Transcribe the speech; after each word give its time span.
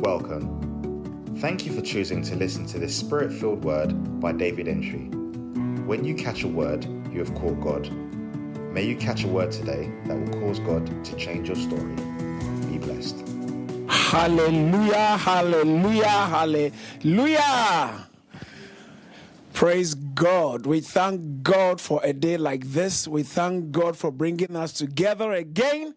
Welcome. 0.00 1.36
Thank 1.40 1.66
you 1.66 1.74
for 1.74 1.82
choosing 1.82 2.22
to 2.22 2.34
listen 2.34 2.64
to 2.68 2.78
this 2.78 2.96
spirit 2.96 3.30
filled 3.34 3.62
word 3.62 4.18
by 4.18 4.32
David 4.32 4.66
Entry. 4.66 5.08
When 5.84 6.06
you 6.06 6.14
catch 6.14 6.42
a 6.42 6.48
word, 6.48 6.86
you 7.12 7.18
have 7.18 7.34
caught 7.34 7.60
God. 7.60 7.92
May 8.72 8.86
you 8.86 8.96
catch 8.96 9.24
a 9.24 9.28
word 9.28 9.52
today 9.52 9.92
that 10.06 10.18
will 10.18 10.40
cause 10.40 10.58
God 10.60 11.04
to 11.04 11.16
change 11.16 11.48
your 11.48 11.56
story. 11.56 11.94
Be 12.70 12.78
blessed. 12.78 13.28
Hallelujah, 13.90 15.18
hallelujah, 15.18 16.08
hallelujah. 17.04 18.06
Praise 19.52 19.92
God. 19.94 20.64
We 20.64 20.80
thank 20.80 21.42
God 21.42 21.78
for 21.78 22.00
a 22.02 22.14
day 22.14 22.38
like 22.38 22.64
this. 22.64 23.06
We 23.06 23.22
thank 23.22 23.70
God 23.70 23.98
for 23.98 24.10
bringing 24.10 24.56
us 24.56 24.72
together 24.72 25.34
again. 25.34 25.94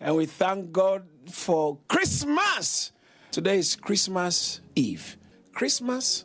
And 0.00 0.14
we 0.14 0.26
thank 0.26 0.70
God 0.70 1.02
for 1.28 1.78
Christmas. 1.88 2.92
Today 3.30 3.58
is 3.58 3.76
Christmas 3.76 4.60
Eve. 4.74 5.16
Christmas 5.52 6.24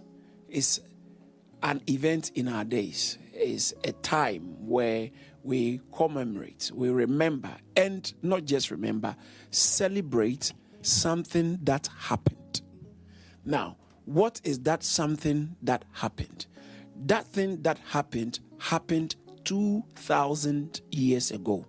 is 0.50 0.82
an 1.62 1.80
event 1.88 2.32
in 2.34 2.48
our 2.48 2.64
days, 2.64 3.20
it's 3.32 3.76
a 3.84 3.92
time 3.92 4.42
where 4.60 5.12
we 5.44 5.82
commemorate, 5.94 6.72
we 6.74 6.90
remember, 6.90 7.52
and 7.76 8.12
not 8.24 8.46
just 8.46 8.72
remember, 8.72 9.16
celebrate 9.52 10.52
something 10.82 11.60
that 11.62 11.88
happened. 11.96 12.64
Now, 13.46 13.78
what 14.06 14.42
is 14.44 14.62
that 14.62 14.82
something 14.82 15.56
that 15.62 15.86
happened? 15.92 16.48
That 17.06 17.28
thing 17.28 17.62
that 17.62 17.78
happened 17.88 18.40
happened 18.58 19.16
2,000 19.44 20.82
years 20.92 21.30
ago, 21.30 21.68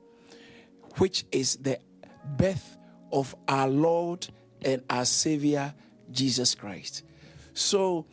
which 0.97 1.27
is 1.30 1.57
the 1.57 1.79
birth 2.39 2.79
of 3.13 3.37
our 3.49 3.69
Lord 3.69 4.29
and 4.66 4.83
our 4.91 5.05
Savior, 5.05 5.73
Jesus 6.11 6.55
Christ. 6.55 7.05
So, 7.55 8.05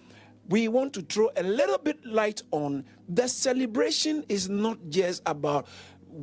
we 0.48 0.68
want 0.68 0.94
to 0.94 1.02
throw 1.02 1.30
a 1.36 1.44
little 1.44 1.78
bit 1.78 2.06
light 2.06 2.42
on 2.52 2.86
the 3.08 3.28
celebration 3.28 4.26
is 4.30 4.50
not 4.50 4.78
just 4.90 5.22
about 5.26 5.68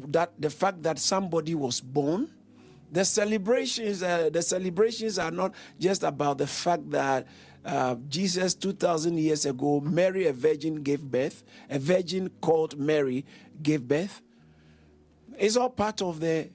that 0.08 0.32
the 0.38 0.50
fact 0.50 0.82
that 0.82 0.98
somebody 0.98 1.54
was 1.54 1.80
born. 1.80 2.30
The 2.92 3.04
celebrations 3.04 4.02
uh, 4.02 4.30
the 4.32 4.42
celebrations 4.42 5.18
are 5.18 5.30
not 5.30 5.54
just 5.78 6.02
about 6.02 6.38
the 6.38 6.46
fact 6.46 6.90
that 6.90 7.26
uh, 7.64 7.94
jesus 8.08 8.54
2000 8.54 9.18
years 9.18 9.44
ago 9.44 9.80
mary 9.80 10.26
a 10.26 10.32
virgin 10.32 10.82
gave 10.82 11.02
birth. 11.02 11.42
A 11.68 11.78
virgin 11.78 12.30
called 12.40 12.78
mary 12.78 13.24
gave 13.62 13.86
birth. 13.86 14.22
It's 15.38 15.56
all 15.56 15.70
part 15.70 16.02
of 16.02 16.20
the 16.20 16.50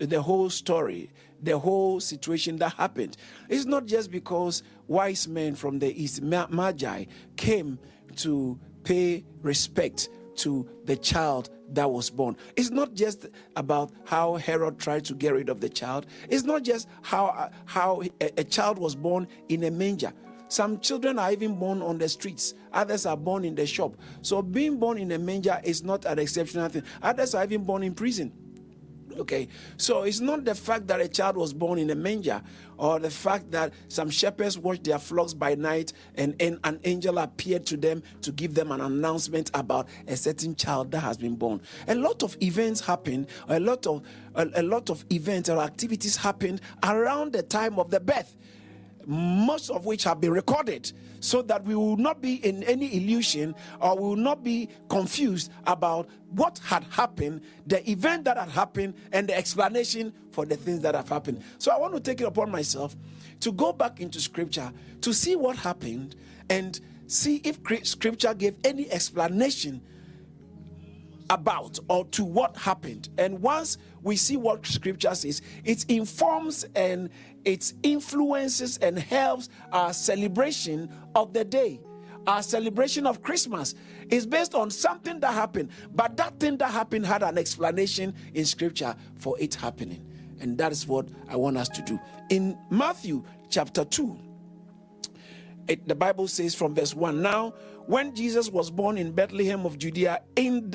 the 0.00 0.22
whole 0.22 0.50
story 0.50 1.10
the 1.42 1.58
whole 1.58 2.00
situation 2.00 2.56
that 2.56 2.72
happened 2.74 3.16
it's 3.48 3.64
not 3.64 3.86
just 3.86 4.10
because 4.10 4.62
wise 4.86 5.26
men 5.28 5.54
from 5.54 5.78
the 5.78 6.02
east 6.02 6.22
magi 6.22 7.04
came 7.36 7.78
to 8.16 8.58
pay 8.84 9.24
respect 9.42 10.08
to 10.36 10.66
the 10.84 10.96
child 10.96 11.50
that 11.72 11.90
was 11.90 12.10
born. 12.10 12.36
It's 12.56 12.70
not 12.70 12.94
just 12.94 13.26
about 13.56 13.92
how 14.04 14.36
Herod 14.36 14.78
tried 14.78 15.04
to 15.06 15.14
get 15.14 15.34
rid 15.34 15.48
of 15.48 15.60
the 15.60 15.68
child. 15.68 16.06
It's 16.28 16.44
not 16.44 16.62
just 16.62 16.88
how 17.02 17.26
uh, 17.26 17.50
how 17.66 18.02
a, 18.20 18.40
a 18.40 18.44
child 18.44 18.78
was 18.78 18.94
born 18.94 19.28
in 19.48 19.64
a 19.64 19.70
manger. 19.70 20.12
Some 20.48 20.80
children 20.80 21.18
are 21.18 21.30
even 21.30 21.54
born 21.56 21.80
on 21.80 21.98
the 21.98 22.08
streets. 22.08 22.54
Others 22.72 23.06
are 23.06 23.16
born 23.16 23.44
in 23.44 23.54
the 23.54 23.66
shop. 23.66 23.96
So 24.22 24.42
being 24.42 24.78
born 24.78 24.98
in 24.98 25.12
a 25.12 25.18
manger 25.18 25.60
is 25.62 25.84
not 25.84 26.04
an 26.06 26.18
exceptional 26.18 26.68
thing. 26.68 26.82
Others 27.02 27.34
are 27.36 27.44
even 27.44 27.62
born 27.62 27.84
in 27.84 27.94
prison. 27.94 28.32
Okay, 29.20 29.48
so 29.76 30.04
it's 30.04 30.20
not 30.20 30.46
the 30.46 30.54
fact 30.54 30.86
that 30.86 30.98
a 30.98 31.06
child 31.06 31.36
was 31.36 31.52
born 31.52 31.78
in 31.78 31.90
a 31.90 31.94
manger 31.94 32.40
or 32.78 32.98
the 32.98 33.10
fact 33.10 33.50
that 33.50 33.74
some 33.88 34.08
shepherds 34.08 34.56
watched 34.56 34.84
their 34.84 34.98
flocks 34.98 35.34
by 35.34 35.54
night 35.54 35.92
and, 36.14 36.34
and 36.40 36.58
an 36.64 36.80
angel 36.84 37.18
appeared 37.18 37.66
to 37.66 37.76
them 37.76 38.02
to 38.22 38.32
give 38.32 38.54
them 38.54 38.72
an 38.72 38.80
announcement 38.80 39.50
about 39.52 39.88
a 40.08 40.16
certain 40.16 40.54
child 40.56 40.90
that 40.90 41.00
has 41.00 41.18
been 41.18 41.36
born. 41.36 41.60
A 41.88 41.94
lot 41.94 42.22
of 42.22 42.34
events 42.42 42.80
happen, 42.80 43.26
a 43.48 43.60
lot 43.60 43.86
of 43.86 44.02
a, 44.34 44.48
a 44.54 44.62
lot 44.62 44.88
of 44.88 45.04
events 45.12 45.50
or 45.50 45.58
activities 45.58 46.16
happened 46.16 46.62
around 46.82 47.34
the 47.34 47.42
time 47.42 47.78
of 47.78 47.90
the 47.90 48.00
birth 48.00 48.36
most 49.10 49.70
of 49.70 49.86
which 49.86 50.04
have 50.04 50.20
been 50.20 50.30
recorded, 50.30 50.92
so 51.18 51.42
that 51.42 51.64
we 51.64 51.74
will 51.74 51.96
not 51.96 52.22
be 52.22 52.36
in 52.46 52.62
any 52.62 52.96
illusion 52.96 53.54
or 53.80 53.96
we 53.96 54.02
will 54.02 54.16
not 54.16 54.44
be 54.44 54.68
confused 54.88 55.50
about 55.66 56.08
what 56.30 56.60
had 56.62 56.84
happened, 56.84 57.40
the 57.66 57.88
event 57.90 58.24
that 58.24 58.38
had 58.38 58.48
happened, 58.48 58.94
and 59.12 59.28
the 59.28 59.36
explanation 59.36 60.12
for 60.30 60.46
the 60.46 60.56
things 60.56 60.80
that 60.80 60.94
have 60.94 61.08
happened. 61.08 61.42
So 61.58 61.72
I 61.72 61.76
want 61.76 61.94
to 61.94 62.00
take 62.00 62.20
it 62.20 62.24
upon 62.24 62.50
myself 62.52 62.96
to 63.40 63.50
go 63.52 63.72
back 63.72 64.00
into 64.00 64.20
scripture 64.20 64.72
to 65.00 65.12
see 65.12 65.34
what 65.34 65.56
happened 65.56 66.14
and 66.48 66.78
see 67.08 67.40
if 67.42 67.58
scripture 67.84 68.32
gave 68.32 68.54
any 68.64 68.88
explanation 68.92 69.82
about 71.30 71.78
or 71.88 72.04
to 72.06 72.24
what 72.24 72.56
happened. 72.56 73.08
And 73.16 73.40
once 73.40 73.78
we 74.02 74.16
see 74.16 74.36
what 74.36 74.66
scripture 74.66 75.14
says, 75.14 75.42
it 75.64 75.84
informs 75.88 76.64
and 76.74 77.08
it 77.44 77.72
influences 77.82 78.78
and 78.78 78.98
helps 78.98 79.48
our 79.72 79.92
celebration 79.92 80.90
of 81.14 81.32
the 81.32 81.44
day. 81.44 81.80
Our 82.26 82.42
celebration 82.42 83.06
of 83.06 83.22
Christmas 83.22 83.74
is 84.10 84.26
based 84.26 84.54
on 84.54 84.70
something 84.70 85.20
that 85.20 85.32
happened, 85.32 85.70
but 85.94 86.16
that 86.18 86.38
thing 86.38 86.58
that 86.58 86.70
happened 86.70 87.06
had 87.06 87.22
an 87.22 87.38
explanation 87.38 88.14
in 88.34 88.44
scripture 88.44 88.94
for 89.16 89.38
it 89.40 89.54
happening. 89.54 90.06
And 90.40 90.56
that 90.58 90.72
is 90.72 90.86
what 90.86 91.08
I 91.28 91.36
want 91.36 91.56
us 91.56 91.68
to 91.70 91.82
do. 91.82 91.98
In 92.28 92.58
Matthew 92.70 93.24
chapter 93.48 93.84
2, 93.84 94.18
it, 95.68 95.86
the 95.86 95.94
Bible 95.94 96.28
says 96.28 96.54
from 96.54 96.74
verse 96.74 96.94
1 96.94 97.20
Now, 97.22 97.54
when 97.86 98.14
Jesus 98.14 98.50
was 98.50 98.70
born 98.70 98.98
in 98.98 99.12
Bethlehem 99.12 99.64
of 99.64 99.78
Judea 99.78 100.20
in 100.36 100.74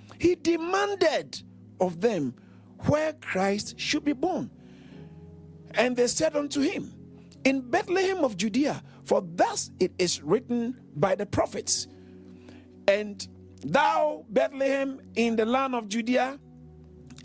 he 0.21 0.35
demanded 0.35 1.41
of 1.79 1.99
them 1.99 2.35
where 2.85 3.13
Christ 3.13 3.79
should 3.79 4.05
be 4.05 4.13
born. 4.13 4.51
And 5.73 5.97
they 5.97 6.05
said 6.05 6.35
unto 6.35 6.61
him, 6.61 6.93
In 7.43 7.61
Bethlehem 7.61 8.23
of 8.23 8.37
Judea, 8.37 8.83
for 9.03 9.23
thus 9.33 9.71
it 9.79 9.91
is 9.97 10.21
written 10.21 10.79
by 10.95 11.15
the 11.15 11.25
prophets. 11.25 11.87
And 12.87 13.27
thou, 13.65 14.23
Bethlehem, 14.29 15.01
in 15.15 15.35
the 15.37 15.45
land 15.45 15.73
of 15.73 15.87
Judea, 15.87 16.37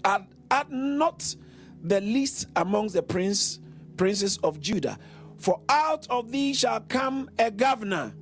art, 0.03 0.23
art 0.51 0.71
not 0.71 1.37
the 1.83 2.01
least 2.01 2.47
amongst 2.57 2.95
the 2.95 3.03
prince, 3.03 3.61
princes 3.99 4.39
of 4.39 4.59
Judah. 4.59 4.99
For 5.37 5.61
out 5.69 6.07
of 6.09 6.33
thee 6.33 6.55
shall 6.55 6.81
come 6.81 7.29
a 7.39 7.51
governor 7.51 8.15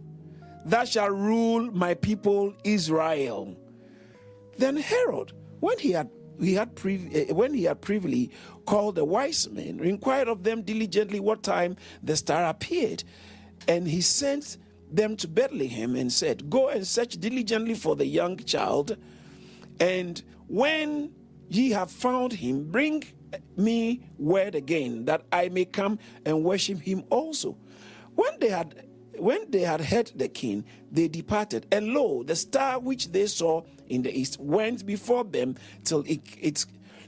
that 0.65 0.89
shall 0.89 1.11
rule 1.11 1.71
my 1.71 1.95
people 1.95 2.55
Israel. 2.65 3.57
Then 4.57 4.77
Herod, 4.77 5.33
when 5.61 5.79
he 5.79 5.93
had 5.93 6.11
he 6.41 6.55
had 6.55 6.71
eh, 6.85 7.33
when 7.33 7.55
he 7.55 7.65
had 7.65 7.81
previously 7.81 8.31
called 8.67 8.97
the 8.97 9.05
wise 9.05 9.49
men, 9.51 9.81
inquired 9.81 10.29
of 10.29 10.43
them 10.43 10.63
diligently 10.63 11.21
what 11.21 11.43
time 11.43 11.77
the 12.03 12.17
star 12.17 12.49
appeared, 12.49 13.05
and 13.69 13.87
he 13.87 14.01
sent 14.01 14.59
them 14.91 15.17
to 15.17 15.29
Bethlehem 15.29 15.95
and 15.97 16.13
said, 16.13 16.51
"Go 16.51 16.69
and 16.69 16.87
search 16.87 17.19
diligently 17.21 17.75
for 17.75 17.97
the 17.97 18.07
young 18.07 18.37
child, 18.39 18.97
and 19.81 20.23
when 20.49 21.13
ye 21.49 21.71
have 21.71 21.91
found 21.91 22.33
him, 22.33 22.71
bring 22.71 23.05
me 23.57 24.03
word 24.19 24.55
again 24.55 25.05
that 25.07 25.23
I 25.33 25.49
may 25.49 25.65
come 25.65 25.99
and 26.25 26.45
worship 26.45 26.81
him 26.81 27.05
also." 27.11 27.57
When 28.15 28.39
they 28.39 28.49
had 28.51 28.87
when 29.19 29.51
they 29.51 29.61
had 29.61 29.81
heard 29.81 30.13
the 30.15 30.29
king, 30.29 30.65
they 30.91 31.09
departed, 31.09 31.67
and 31.73 31.89
lo, 31.89 32.23
the 32.23 32.37
star 32.37 32.79
which 32.79 33.13
they 33.13 33.27
saw 33.27 33.63
in 33.89 34.03
the 34.03 34.17
east 34.17 34.39
went 34.41 34.87
before 34.87 35.25
them 35.25 35.57
till 35.85 36.01
it, 36.07 36.21
it 36.41 36.65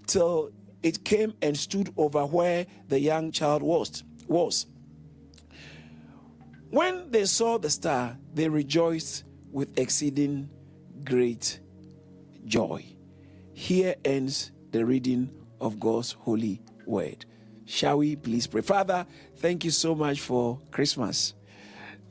till 0.06 0.50
it 0.82 1.04
came 1.04 1.34
and 1.42 1.56
stood 1.56 1.92
over 1.96 2.24
where 2.24 2.66
the 2.88 3.00
young 3.00 3.32
child 3.32 3.62
was 3.62 4.04
was. 4.28 4.66
When 6.70 7.10
they 7.10 7.24
saw 7.24 7.58
the 7.58 7.70
star, 7.70 8.18
they 8.34 8.48
rejoiced 8.48 9.24
with 9.50 9.78
exceeding 9.78 10.50
great 11.04 11.60
joy. 12.44 12.84
Here 13.52 13.94
ends 14.04 14.50
the 14.72 14.84
reading 14.84 15.30
of 15.60 15.80
God's 15.80 16.12
holy 16.12 16.60
word. 16.84 17.24
Shall 17.64 17.98
we 17.98 18.16
please 18.16 18.46
pray? 18.46 18.60
Father, 18.60 19.06
thank 19.36 19.64
you 19.64 19.70
so 19.70 19.94
much 19.94 20.20
for 20.20 20.60
Christmas. 20.70 21.34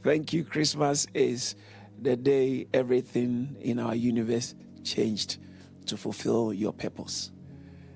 Thank 0.06 0.34
you. 0.34 0.44
Christmas 0.44 1.08
is 1.16 1.56
the 2.00 2.16
day 2.16 2.68
everything 2.76 3.58
in 3.60 3.80
our 3.80 3.96
universe 3.96 4.54
changed 4.84 5.40
to 5.88 5.98
fulfill 5.98 6.54
your 6.54 6.74
purpose. 6.74 7.32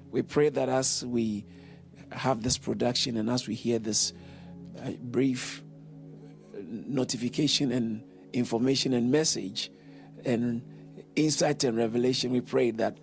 We 0.10 0.24
pray 0.24 0.50
that 0.50 0.70
as 0.70 1.06
we 1.06 1.46
have 2.12 2.42
this 2.42 2.58
production 2.58 3.16
and 3.16 3.30
as 3.30 3.48
we 3.48 3.54
hear 3.54 3.78
this 3.78 4.14
uh, 4.84 4.90
brief 5.04 5.62
notification 6.58 7.72
and 7.72 8.04
information 8.34 8.94
and 8.94 9.12
message 9.12 9.70
and 10.26 10.64
insight 11.16 11.64
and 11.64 11.78
revelation, 11.78 12.32
we 12.32 12.42
pray 12.42 12.72
that 12.72 12.98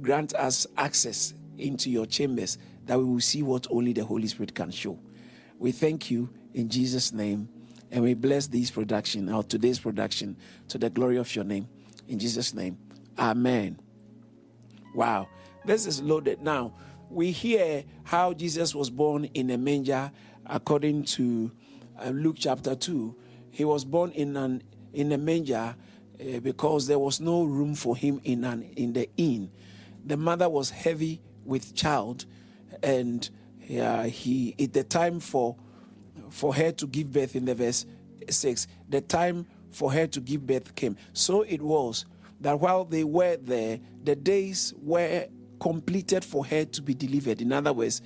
grant 0.00 0.34
us 0.34 0.66
access 0.78 1.34
into 1.58 1.90
your 1.90 2.06
chambers 2.06 2.56
that 2.86 2.96
we 2.98 3.04
will 3.04 3.20
see 3.20 3.42
what 3.42 3.66
only 3.70 3.92
the 3.92 4.02
Holy 4.02 4.28
Spirit 4.28 4.54
can 4.54 4.70
show. 4.70 4.98
We 5.58 5.72
thank 5.72 6.10
you 6.10 6.30
in 6.54 6.70
Jesus' 6.70 7.12
name 7.12 7.50
and 7.90 8.02
we 8.02 8.14
bless 8.14 8.46
this 8.46 8.70
production, 8.70 9.28
our 9.28 9.42
today's 9.42 9.78
production, 9.78 10.36
to 10.68 10.78
the 10.78 10.90
glory 10.90 11.16
of 11.16 11.34
your 11.34 11.44
name. 11.44 11.68
In 12.08 12.18
Jesus' 12.18 12.54
name, 12.54 12.78
Amen. 13.18 13.78
Wow, 14.94 15.28
this 15.64 15.86
is 15.86 16.00
loaded. 16.00 16.42
Now, 16.42 16.72
we 17.10 17.32
hear 17.32 17.84
how 18.04 18.32
Jesus 18.32 18.74
was 18.74 18.90
born 18.90 19.24
in 19.34 19.50
a 19.50 19.58
manger 19.58 20.10
according 20.46 21.04
to 21.04 21.50
uh, 22.00 22.10
Luke 22.10 22.36
chapter 22.38 22.74
2. 22.74 23.14
He 23.50 23.64
was 23.64 23.84
born 23.84 24.12
in 24.12 24.36
an 24.36 24.62
in 24.92 25.12
a 25.12 25.18
manger 25.18 25.74
uh, 26.20 26.40
because 26.40 26.86
there 26.86 26.98
was 26.98 27.20
no 27.20 27.44
room 27.44 27.74
for 27.74 27.96
him 27.96 28.20
in 28.24 28.44
an 28.44 28.62
in 28.76 28.92
the 28.92 29.08
inn. 29.16 29.50
The 30.04 30.16
mother 30.16 30.48
was 30.48 30.70
heavy 30.70 31.20
with 31.44 31.74
child, 31.74 32.26
and 32.82 33.28
uh, 33.78 34.04
he 34.04 34.54
at 34.58 34.72
the 34.72 34.84
time 34.84 35.20
for 35.20 35.56
for 36.30 36.54
her 36.54 36.72
to 36.72 36.86
give 36.86 37.12
birth 37.12 37.36
in 37.36 37.44
the 37.44 37.54
verse 37.54 37.86
six, 38.28 38.66
the 38.88 39.00
time 39.00 39.46
for 39.70 39.92
her 39.92 40.06
to 40.06 40.20
give 40.20 40.46
birth 40.46 40.74
came. 40.74 40.96
So 41.12 41.42
it 41.42 41.60
was 41.60 42.06
that 42.40 42.58
while 42.58 42.84
they 42.84 43.04
were 43.04 43.36
there, 43.36 43.78
the 44.02 44.16
days 44.16 44.72
were 44.80 45.26
completed 45.60 46.24
for 46.24 46.44
her 46.46 46.64
to 46.64 46.82
be 46.82 46.94
delivered. 46.94 47.42
In 47.42 47.52
other 47.52 47.72
words, 47.72 48.00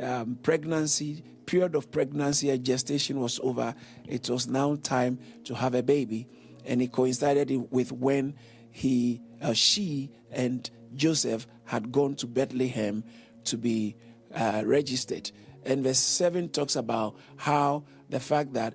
um, 0.00 0.38
pregnancy, 0.42 1.22
period 1.46 1.74
of 1.74 1.90
pregnancy 1.90 2.50
and 2.50 2.64
gestation 2.64 3.20
was 3.20 3.40
over. 3.42 3.74
It 4.06 4.30
was 4.30 4.46
now 4.46 4.76
time 4.76 5.18
to 5.44 5.54
have 5.54 5.74
a 5.74 5.82
baby, 5.82 6.28
and 6.64 6.80
it 6.80 6.92
coincided 6.92 7.50
with 7.70 7.92
when 7.92 8.34
he, 8.70 9.20
uh, 9.42 9.52
she, 9.52 10.10
and 10.30 10.68
Joseph 10.94 11.46
had 11.64 11.92
gone 11.92 12.14
to 12.16 12.26
Bethlehem 12.26 13.04
to 13.44 13.56
be 13.56 13.96
uh, 14.34 14.62
registered. 14.64 15.30
And 15.64 15.82
verse 15.82 15.98
7 15.98 16.48
talks 16.50 16.76
about 16.76 17.16
how 17.36 17.84
the 18.10 18.20
fact 18.20 18.52
that, 18.54 18.74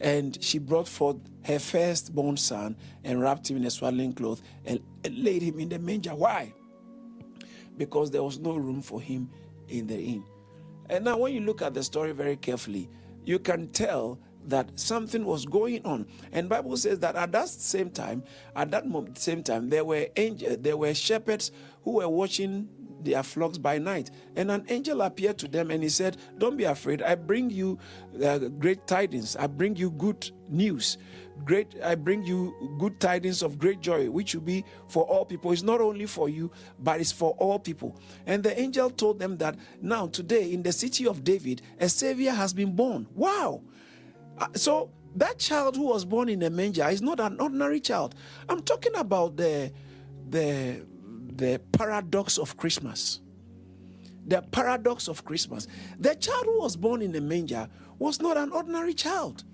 and 0.00 0.42
she 0.42 0.58
brought 0.58 0.88
forth 0.88 1.16
her 1.44 1.58
firstborn 1.58 2.36
son 2.36 2.76
and 3.04 3.20
wrapped 3.20 3.50
him 3.50 3.58
in 3.58 3.64
a 3.64 3.70
swaddling 3.70 4.12
cloth 4.14 4.40
and 4.64 4.80
laid 5.10 5.42
him 5.42 5.58
in 5.58 5.68
the 5.68 5.78
manger. 5.78 6.14
Why? 6.14 6.52
Because 7.76 8.10
there 8.10 8.22
was 8.22 8.38
no 8.38 8.56
room 8.56 8.82
for 8.82 9.00
him 9.00 9.30
in 9.68 9.86
the 9.86 9.98
inn. 9.98 10.24
And 10.88 11.04
now, 11.04 11.18
when 11.18 11.32
you 11.34 11.40
look 11.40 11.62
at 11.62 11.74
the 11.74 11.82
story 11.82 12.12
very 12.12 12.36
carefully, 12.36 12.90
you 13.24 13.38
can 13.38 13.68
tell 13.68 14.18
that 14.46 14.70
something 14.78 15.24
was 15.24 15.44
going 15.44 15.84
on. 15.84 16.06
And 16.32 16.48
Bible 16.48 16.76
says 16.76 16.98
that 17.00 17.14
at 17.14 17.30
that 17.32 17.48
same 17.48 17.90
time, 17.90 18.24
at 18.56 18.70
that 18.70 18.88
moment, 18.88 19.18
same 19.18 19.42
time, 19.42 19.68
there 19.68 19.84
were 19.84 20.08
angels, 20.16 20.56
there 20.60 20.76
were 20.76 20.94
shepherds 20.94 21.52
who 21.84 21.92
were 21.92 22.08
watching 22.08 22.68
their 23.04 23.22
flocks 23.22 23.58
by 23.58 23.78
night. 23.78 24.10
And 24.36 24.50
an 24.50 24.64
angel 24.68 25.02
appeared 25.02 25.38
to 25.38 25.48
them 25.48 25.70
and 25.70 25.82
he 25.82 25.88
said, 25.88 26.16
Don't 26.38 26.56
be 26.56 26.64
afraid. 26.64 27.02
I 27.02 27.14
bring 27.14 27.50
you 27.50 27.78
uh, 28.24 28.38
great 28.38 28.86
tidings. 28.86 29.36
I 29.36 29.46
bring 29.46 29.76
you 29.76 29.90
good 29.90 30.30
news. 30.48 30.98
Great, 31.44 31.74
I 31.82 31.94
bring 31.94 32.22
you 32.22 32.54
good 32.78 33.00
tidings 33.00 33.42
of 33.42 33.58
great 33.58 33.80
joy, 33.80 34.10
which 34.10 34.34
will 34.34 34.42
be 34.42 34.62
for 34.88 35.04
all 35.04 35.24
people. 35.24 35.52
It's 35.52 35.62
not 35.62 35.80
only 35.80 36.04
for 36.04 36.28
you, 36.28 36.50
but 36.78 37.00
it's 37.00 37.12
for 37.12 37.30
all 37.38 37.58
people. 37.58 37.98
And 38.26 38.42
the 38.42 38.58
angel 38.60 38.90
told 38.90 39.18
them 39.18 39.38
that 39.38 39.56
now, 39.80 40.08
today, 40.08 40.52
in 40.52 40.62
the 40.62 40.72
city 40.72 41.06
of 41.06 41.24
David, 41.24 41.62
a 41.78 41.88
savior 41.88 42.32
has 42.32 42.52
been 42.52 42.76
born. 42.76 43.06
Wow. 43.14 43.62
Uh, 44.36 44.48
so 44.54 44.90
that 45.16 45.38
child 45.38 45.76
who 45.76 45.84
was 45.84 46.04
born 46.04 46.28
in 46.28 46.42
a 46.42 46.50
manger 46.50 46.88
is 46.88 47.02
not 47.02 47.20
an 47.20 47.40
ordinary 47.40 47.80
child. 47.80 48.14
I'm 48.48 48.62
talking 48.62 48.94
about 48.94 49.36
the 49.36 49.72
the 50.28 50.86
the 51.40 51.58
paradox 51.72 52.38
of 52.38 52.56
Christmas. 52.56 53.20
The 54.26 54.42
paradox 54.42 55.08
of 55.08 55.24
Christmas. 55.24 55.66
The 55.98 56.14
child 56.14 56.44
who 56.44 56.60
was 56.60 56.76
born 56.76 57.00
in 57.00 57.12
the 57.12 57.20
manger 57.20 57.68
was 57.98 58.20
not 58.20 58.36
an 58.36 58.52
ordinary 58.52 58.92
child. 58.92 59.44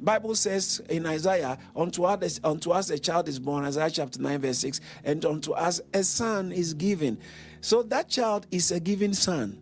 Bible 0.00 0.34
says 0.34 0.80
in 0.88 1.06
Isaiah, 1.06 1.58
unto 1.76 2.04
us, 2.04 2.40
unto 2.42 2.70
us 2.72 2.90
a 2.90 2.98
child 2.98 3.28
is 3.28 3.38
born, 3.38 3.64
Isaiah 3.64 3.90
chapter 3.90 4.20
9, 4.20 4.40
verse 4.40 4.58
6, 4.58 4.80
and 5.04 5.24
unto 5.24 5.52
us 5.52 5.80
a 5.92 6.02
son 6.02 6.50
is 6.50 6.74
given. 6.74 7.18
So 7.60 7.82
that 7.84 8.08
child 8.08 8.46
is 8.50 8.72
a 8.72 8.80
given 8.80 9.14
son. 9.14 9.60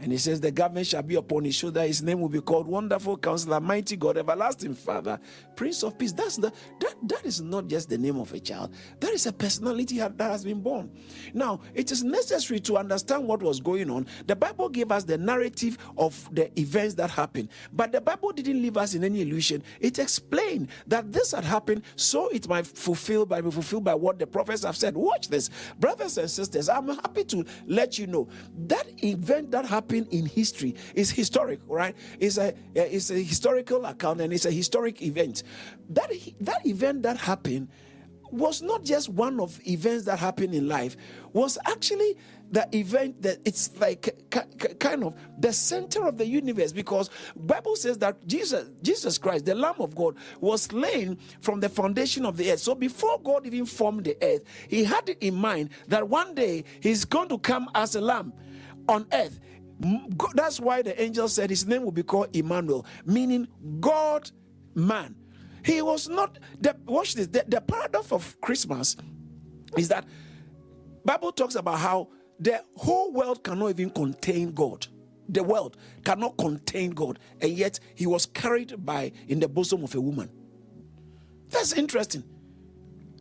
And 0.00 0.12
he 0.12 0.18
says, 0.18 0.40
The 0.40 0.52
government 0.52 0.86
shall 0.86 1.02
be 1.02 1.16
upon 1.16 1.44
his 1.44 1.56
shoulder. 1.56 1.82
His 1.82 2.02
name 2.02 2.20
will 2.20 2.28
be 2.28 2.40
called 2.40 2.68
Wonderful 2.68 3.16
Counselor, 3.16 3.60
Mighty 3.60 3.96
God, 3.96 4.16
Everlasting 4.16 4.74
Father, 4.74 5.18
Prince 5.56 5.82
of 5.82 5.98
Peace. 5.98 6.12
That's 6.12 6.36
the, 6.36 6.52
that, 6.80 6.94
that 7.02 7.24
is 7.24 7.40
not 7.40 7.66
just 7.66 7.88
the 7.88 7.98
name 7.98 8.18
of 8.18 8.32
a 8.32 8.38
child, 8.38 8.72
that 9.00 9.10
is 9.10 9.26
a 9.26 9.32
personality 9.32 9.98
that 9.98 10.20
has 10.20 10.44
been 10.44 10.60
born. 10.60 10.90
Now, 11.34 11.60
it 11.74 11.90
is 11.90 12.04
necessary 12.04 12.60
to 12.60 12.78
understand 12.78 13.26
what 13.26 13.42
was 13.42 13.60
going 13.60 13.90
on. 13.90 14.06
The 14.26 14.36
Bible 14.36 14.68
gave 14.68 14.92
us 14.92 15.02
the 15.02 15.18
narrative 15.18 15.78
of 15.96 16.28
the 16.32 16.56
events 16.58 16.94
that 16.94 17.10
happened, 17.10 17.48
but 17.72 17.90
the 17.90 18.00
Bible 18.00 18.30
didn't 18.30 18.62
leave 18.62 18.76
us 18.76 18.94
in 18.94 19.02
any 19.02 19.22
illusion. 19.22 19.64
It 19.80 19.98
explained 19.98 20.68
that 20.86 21.12
this 21.12 21.32
had 21.32 21.44
happened 21.44 21.82
so 21.96 22.28
it 22.28 22.48
might 22.48 22.66
fulfill 22.68 23.26
by 23.26 23.40
be 23.40 23.50
fulfilled 23.50 23.84
by 23.84 23.94
what 23.94 24.20
the 24.20 24.26
prophets 24.28 24.62
have 24.62 24.76
said. 24.76 24.94
Watch 24.96 25.28
this, 25.28 25.50
brothers 25.80 26.18
and 26.18 26.30
sisters. 26.30 26.68
I'm 26.68 26.88
happy 26.88 27.24
to 27.24 27.44
let 27.66 27.98
you 27.98 28.06
know 28.06 28.28
that 28.66 28.86
event 29.02 29.50
that 29.50 29.64
happened 29.64 29.87
happened 29.88 30.12
in 30.12 30.26
history 30.26 30.74
is 30.94 31.10
historic, 31.10 31.60
right? 31.66 31.96
It's 32.20 32.38
a 32.38 32.54
it's 32.74 33.10
a 33.10 33.22
historical 33.22 33.84
account 33.86 34.20
and 34.20 34.32
it's 34.32 34.44
a 34.44 34.50
historic 34.50 35.02
event. 35.02 35.42
That 35.90 36.10
that 36.40 36.66
event 36.66 37.02
that 37.02 37.16
happened 37.16 37.68
was 38.30 38.60
not 38.60 38.84
just 38.84 39.08
one 39.08 39.40
of 39.40 39.58
events 39.66 40.04
that 40.04 40.18
happen 40.18 40.52
in 40.52 40.68
life 40.68 40.98
was 41.32 41.56
actually 41.64 42.14
the 42.50 42.68
event 42.76 43.22
that 43.22 43.38
it's 43.46 43.70
like 43.80 44.14
kind 44.78 45.02
of 45.02 45.14
the 45.38 45.50
center 45.50 46.06
of 46.06 46.18
the 46.18 46.26
universe 46.26 46.70
because 46.70 47.08
bible 47.36 47.74
says 47.74 47.96
that 47.96 48.26
jesus 48.26 48.68
jesus 48.82 49.16
christ 49.16 49.46
the 49.46 49.54
lamb 49.54 49.74
of 49.78 49.94
god 49.94 50.14
was 50.40 50.64
slain 50.64 51.16
from 51.40 51.58
the 51.58 51.68
foundation 51.70 52.26
of 52.26 52.36
the 52.36 52.52
earth 52.52 52.60
so 52.60 52.74
before 52.74 53.18
god 53.20 53.46
even 53.46 53.64
formed 53.64 54.04
the 54.04 54.16
earth 54.22 54.44
he 54.68 54.84
had 54.84 55.08
it 55.08 55.16
in 55.22 55.34
mind 55.34 55.70
that 55.86 56.06
one 56.06 56.34
day 56.34 56.62
he's 56.80 57.06
going 57.06 57.30
to 57.30 57.38
come 57.38 57.66
as 57.74 57.94
a 57.96 58.00
lamb 58.00 58.30
on 58.88 59.06
earth 59.12 59.40
that's 60.34 60.58
why 60.60 60.82
the 60.82 61.00
angel 61.00 61.28
said 61.28 61.50
his 61.50 61.66
name 61.66 61.84
will 61.84 61.92
be 61.92 62.02
called 62.02 62.34
Emmanuel, 62.34 62.84
meaning 63.04 63.46
God 63.80 64.30
man. 64.74 65.14
He 65.64 65.82
was 65.82 66.08
not 66.08 66.38
the 66.60 66.76
watch 66.86 67.14
this. 67.14 67.26
The, 67.26 67.44
the 67.46 67.60
paradox 67.60 68.10
of 68.12 68.40
Christmas 68.40 68.96
is 69.76 69.88
that 69.88 70.04
Bible 71.04 71.32
talks 71.32 71.54
about 71.54 71.78
how 71.78 72.08
the 72.40 72.62
whole 72.76 73.12
world 73.12 73.42
cannot 73.42 73.70
even 73.70 73.90
contain 73.90 74.52
God. 74.52 74.86
The 75.28 75.42
world 75.42 75.76
cannot 76.04 76.38
contain 76.38 76.90
God, 76.90 77.18
and 77.40 77.52
yet 77.52 77.78
he 77.94 78.06
was 78.06 78.26
carried 78.26 78.84
by 78.84 79.12
in 79.26 79.40
the 79.40 79.48
bosom 79.48 79.84
of 79.84 79.94
a 79.94 80.00
woman. 80.00 80.30
That's 81.50 81.72
interesting. 81.72 82.24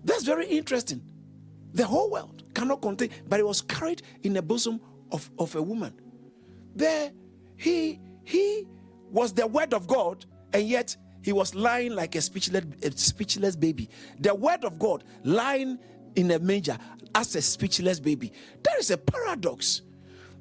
That's 0.04 0.24
very 0.24 0.48
interesting. 0.48 1.02
The 1.74 1.86
whole 1.86 2.10
world 2.10 2.44
cannot 2.54 2.82
contain, 2.82 3.10
but 3.28 3.38
he 3.38 3.44
was 3.44 3.62
carried 3.62 4.04
in 4.24 4.34
the 4.34 4.42
bosom 4.42 4.80
of, 5.12 5.30
of 5.38 5.56
a 5.56 5.62
woman. 5.62 5.94
There, 6.78 7.12
he 7.56 8.00
he 8.24 8.68
was 9.10 9.34
the 9.34 9.48
word 9.48 9.74
of 9.74 9.88
God, 9.88 10.26
and 10.54 10.68
yet 10.68 10.96
he 11.24 11.34
was 11.34 11.56
lying 11.56 11.94
like 11.94 12.16
a 12.16 12.22
speechless, 12.22 12.66
a 12.84 12.92
speechless 12.92 13.56
baby. 13.56 13.90
The 14.20 14.36
word 14.36 14.64
of 14.64 14.78
God 14.78 15.04
lying 15.24 15.80
in 16.16 16.30
a 16.32 16.40
manger 16.40 16.78
as 17.16 17.36
a 17.36 17.42
speechless 17.42 18.00
baby. 18.00 18.32
There 18.64 18.78
is 18.80 18.92
a 18.92 18.98
paradox. 18.98 19.82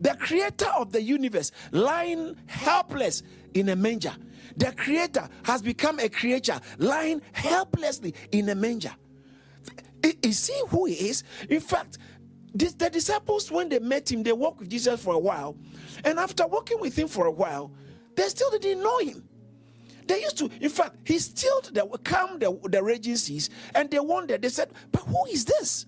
The 0.03 0.15
creator 0.17 0.69
of 0.77 0.93
the 0.93 1.01
universe 1.01 1.53
lying 1.73 2.37
helpless 2.47 3.23
in 3.55 3.71
a 3.71 3.77
manger. 3.77 4.15
The 4.59 4.73
creator 4.73 5.27
has 5.45 5.63
become 5.63 5.99
a 6.01 6.11
creature 6.11 6.61
lying 6.77 7.23
helplessly 7.33 8.15
in 8.31 8.51
a 8.51 8.55
manger. 8.55 8.95
Is 10.23 10.47
he 10.49 10.61
who 10.69 10.85
he 10.85 11.09
is? 11.09 11.25
In 11.49 11.61
fact, 11.61 11.97
the 12.59 12.91
disciples, 12.91 13.51
when 13.51 13.69
they 13.69 13.79
met 13.79 14.11
him, 14.11 14.23
they 14.23 14.33
walked 14.33 14.61
with 14.61 14.71
Jesus 14.71 15.03
for 15.03 15.15
a 15.15 15.19
while. 15.19 15.57
And 16.05 16.19
after 16.19 16.47
walking 16.47 16.81
with 16.81 16.97
him 16.99 17.09
for 17.09 17.27
a 17.27 17.31
while, 17.31 17.73
they 18.15 18.29
still 18.29 18.51
didn't 18.51 18.83
know 18.83 18.99
him. 18.99 19.29
They 20.07 20.23
used 20.23 20.39
to, 20.39 20.51
in 20.61 20.71
fact, 20.71 20.97
he 21.05 21.19
stilled 21.19 21.71
the 21.75 21.87
calmed 22.05 22.41
the, 22.41 22.59
the 22.69 22.83
raging 22.83 23.17
seas, 23.17 23.51
and 23.75 23.91
they 23.91 23.99
wondered. 23.99 24.43
They 24.43 24.49
said, 24.49 24.71
But 24.93 25.03
who 25.03 25.27
is 25.27 25.45
this? 25.45 25.87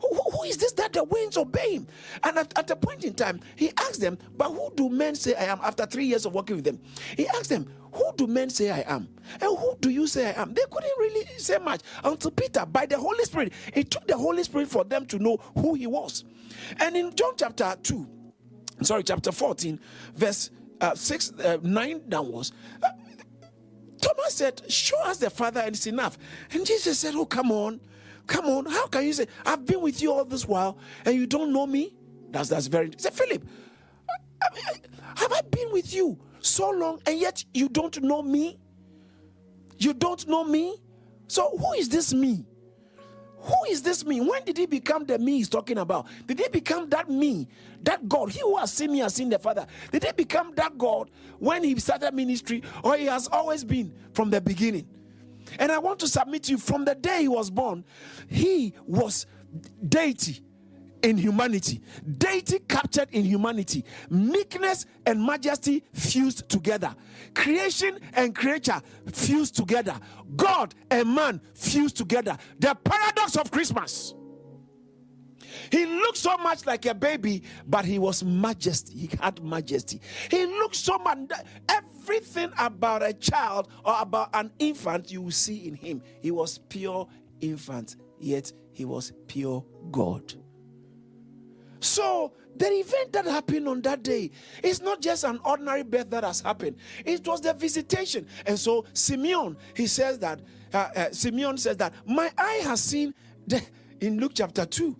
Who, 0.00 0.14
who 0.14 0.44
is 0.44 0.56
this 0.56 0.72
that 0.74 0.92
the 0.92 1.04
winds 1.04 1.36
obey 1.36 1.74
him? 1.76 1.86
And 2.22 2.38
at, 2.38 2.56
at 2.58 2.70
a 2.70 2.76
point 2.76 3.04
in 3.04 3.14
time, 3.14 3.40
he 3.56 3.72
asked 3.78 4.00
them, 4.00 4.18
But 4.36 4.50
who 4.50 4.72
do 4.74 4.88
men 4.88 5.14
say 5.14 5.34
I 5.34 5.44
am 5.44 5.60
after 5.62 5.86
three 5.86 6.06
years 6.06 6.26
of 6.26 6.34
working 6.34 6.56
with 6.56 6.64
them? 6.64 6.80
He 7.16 7.26
asked 7.28 7.50
them, 7.50 7.72
Who 7.92 8.12
do 8.16 8.26
men 8.26 8.50
say 8.50 8.70
I 8.70 8.84
am? 8.86 9.08
And 9.34 9.58
who 9.58 9.76
do 9.80 9.90
you 9.90 10.06
say 10.06 10.28
I 10.34 10.42
am? 10.42 10.54
They 10.54 10.62
couldn't 10.70 10.92
really 10.98 11.26
say 11.38 11.58
much 11.58 11.82
until 12.04 12.30
Peter, 12.30 12.64
by 12.66 12.86
the 12.86 12.98
Holy 12.98 13.24
Spirit, 13.24 13.52
it 13.74 13.90
took 13.90 14.06
the 14.06 14.16
Holy 14.16 14.42
Spirit 14.44 14.68
for 14.68 14.84
them 14.84 15.06
to 15.06 15.18
know 15.18 15.38
who 15.56 15.74
he 15.74 15.86
was. 15.86 16.24
And 16.80 16.96
in 16.96 17.14
John 17.14 17.34
chapter 17.36 17.76
2, 17.82 18.06
sorry, 18.82 19.02
chapter 19.02 19.32
14, 19.32 19.78
verse 20.14 20.50
uh, 20.80 20.94
6, 20.94 21.32
uh, 21.40 21.58
9 21.62 22.02
downwards, 22.08 22.52
uh, 22.82 22.88
Thomas 24.00 24.34
said, 24.34 24.62
Show 24.70 25.00
us 25.04 25.18
the 25.18 25.30
Father, 25.30 25.60
and 25.60 25.74
it's 25.74 25.86
enough. 25.86 26.18
And 26.52 26.66
Jesus 26.66 26.98
said, 26.98 27.14
Oh, 27.14 27.26
come 27.26 27.52
on, 27.52 27.80
come 28.26 28.46
on. 28.46 28.66
How 28.66 28.86
can 28.88 29.04
you 29.04 29.12
say, 29.12 29.26
I've 29.46 29.66
been 29.66 29.80
with 29.80 30.02
you 30.02 30.12
all 30.12 30.24
this 30.24 30.46
while 30.46 30.78
and 31.04 31.14
you 31.14 31.26
don't 31.26 31.52
know 31.52 31.66
me? 31.66 31.94
That's 32.30 32.48
that's 32.48 32.66
very. 32.66 32.88
He 32.88 32.94
said, 32.98 33.12
Philip, 33.12 33.44
have 35.16 35.32
I 35.32 35.40
been 35.50 35.72
with 35.72 35.94
you 35.94 36.18
so 36.42 36.70
long 36.70 37.00
and 37.06 37.18
yet 37.18 37.44
you 37.54 37.68
don't 37.68 38.02
know 38.02 38.22
me? 38.22 38.58
You 39.78 39.94
don't 39.94 40.26
know 40.28 40.44
me? 40.44 40.76
So 41.28 41.56
who 41.56 41.72
is 41.74 41.88
this 41.88 42.12
me? 42.12 42.44
Who 43.38 43.54
is 43.70 43.82
this 43.82 44.04
me? 44.04 44.20
When 44.20 44.44
did 44.44 44.56
he 44.56 44.66
become 44.66 45.04
the 45.04 45.18
me 45.18 45.38
he's 45.38 45.48
talking 45.48 45.78
about? 45.78 46.06
Did 46.26 46.38
he 46.38 46.48
become 46.48 46.88
that 46.90 47.10
me, 47.10 47.48
that 47.82 48.08
God? 48.08 48.30
He 48.30 48.40
who 48.40 48.56
has 48.56 48.72
seen 48.72 48.92
me 48.92 49.00
has 49.00 49.14
seen 49.14 49.30
the 49.30 49.38
Father. 49.38 49.66
Did 49.90 50.04
he 50.04 50.12
become 50.12 50.54
that 50.54 50.78
God 50.78 51.10
when 51.40 51.64
he 51.64 51.76
started 51.80 52.14
ministry, 52.14 52.62
or 52.84 52.96
he 52.96 53.06
has 53.06 53.26
always 53.26 53.64
been 53.64 53.92
from 54.12 54.30
the 54.30 54.40
beginning? 54.40 54.86
And 55.58 55.72
I 55.72 55.78
want 55.78 55.98
to 56.00 56.08
submit 56.08 56.44
to 56.44 56.52
you 56.52 56.58
from 56.58 56.84
the 56.84 56.94
day 56.94 57.22
he 57.22 57.28
was 57.28 57.50
born, 57.50 57.84
he 58.28 58.74
was 58.86 59.26
deity 59.88 60.40
in 61.02 61.16
humanity, 61.16 61.80
deity 62.18 62.60
captured 62.60 63.08
in 63.12 63.24
humanity, 63.24 63.84
meekness 64.10 64.86
and 65.06 65.22
majesty 65.22 65.84
fused 65.92 66.48
together, 66.48 66.94
creation 67.34 67.98
and 68.14 68.34
creature 68.34 68.80
fused 69.12 69.56
together, 69.56 69.98
God 70.36 70.74
and 70.90 71.14
man 71.14 71.40
fused 71.54 71.96
together. 71.96 72.36
The 72.58 72.74
paradox 72.74 73.36
of 73.36 73.50
Christmas. 73.50 74.14
He 75.70 75.84
looked 75.86 76.16
so 76.16 76.36
much 76.38 76.66
like 76.66 76.86
a 76.86 76.94
baby, 76.94 77.42
but 77.66 77.84
he 77.84 77.98
was 77.98 78.24
majesty. 78.24 79.06
He 79.06 79.10
had 79.20 79.42
majesty. 79.42 80.00
He 80.30 80.46
looked 80.46 80.76
so 80.76 80.98
much. 80.98 81.18
Everything 81.68 82.50
about 82.58 83.02
a 83.02 83.12
child 83.12 83.68
or 83.84 83.96
about 83.98 84.30
an 84.34 84.50
infant 84.58 85.10
you 85.10 85.22
will 85.22 85.30
see 85.30 85.68
in 85.68 85.74
him. 85.74 86.02
He 86.20 86.30
was 86.30 86.58
pure 86.58 87.06
infant, 87.40 87.96
yet 88.18 88.52
he 88.72 88.84
was 88.84 89.12
pure 89.26 89.64
God. 89.90 90.34
So 91.82 92.32
the 92.56 92.66
event 92.66 93.12
that 93.12 93.24
happened 93.26 93.68
on 93.68 93.82
that 93.82 94.02
day 94.02 94.30
is 94.62 94.80
not 94.80 95.00
just 95.00 95.24
an 95.24 95.40
ordinary 95.44 95.82
birth 95.82 96.10
that 96.10 96.22
has 96.22 96.40
happened. 96.40 96.76
It 97.04 97.26
was 97.26 97.40
the 97.40 97.52
visitation. 97.54 98.26
And 98.46 98.58
so 98.58 98.84
Simeon, 98.92 99.56
he 99.74 99.86
says 99.88 100.18
that, 100.20 100.40
uh, 100.72 100.88
uh, 100.94 101.10
Simeon 101.10 101.58
says 101.58 101.76
that, 101.78 101.92
my 102.06 102.30
eye 102.38 102.60
has 102.64 102.82
seen, 102.82 103.14
the, 103.46 103.62
in 104.00 104.18
Luke 104.18 104.32
chapter 104.34 104.64
2, 104.64 104.96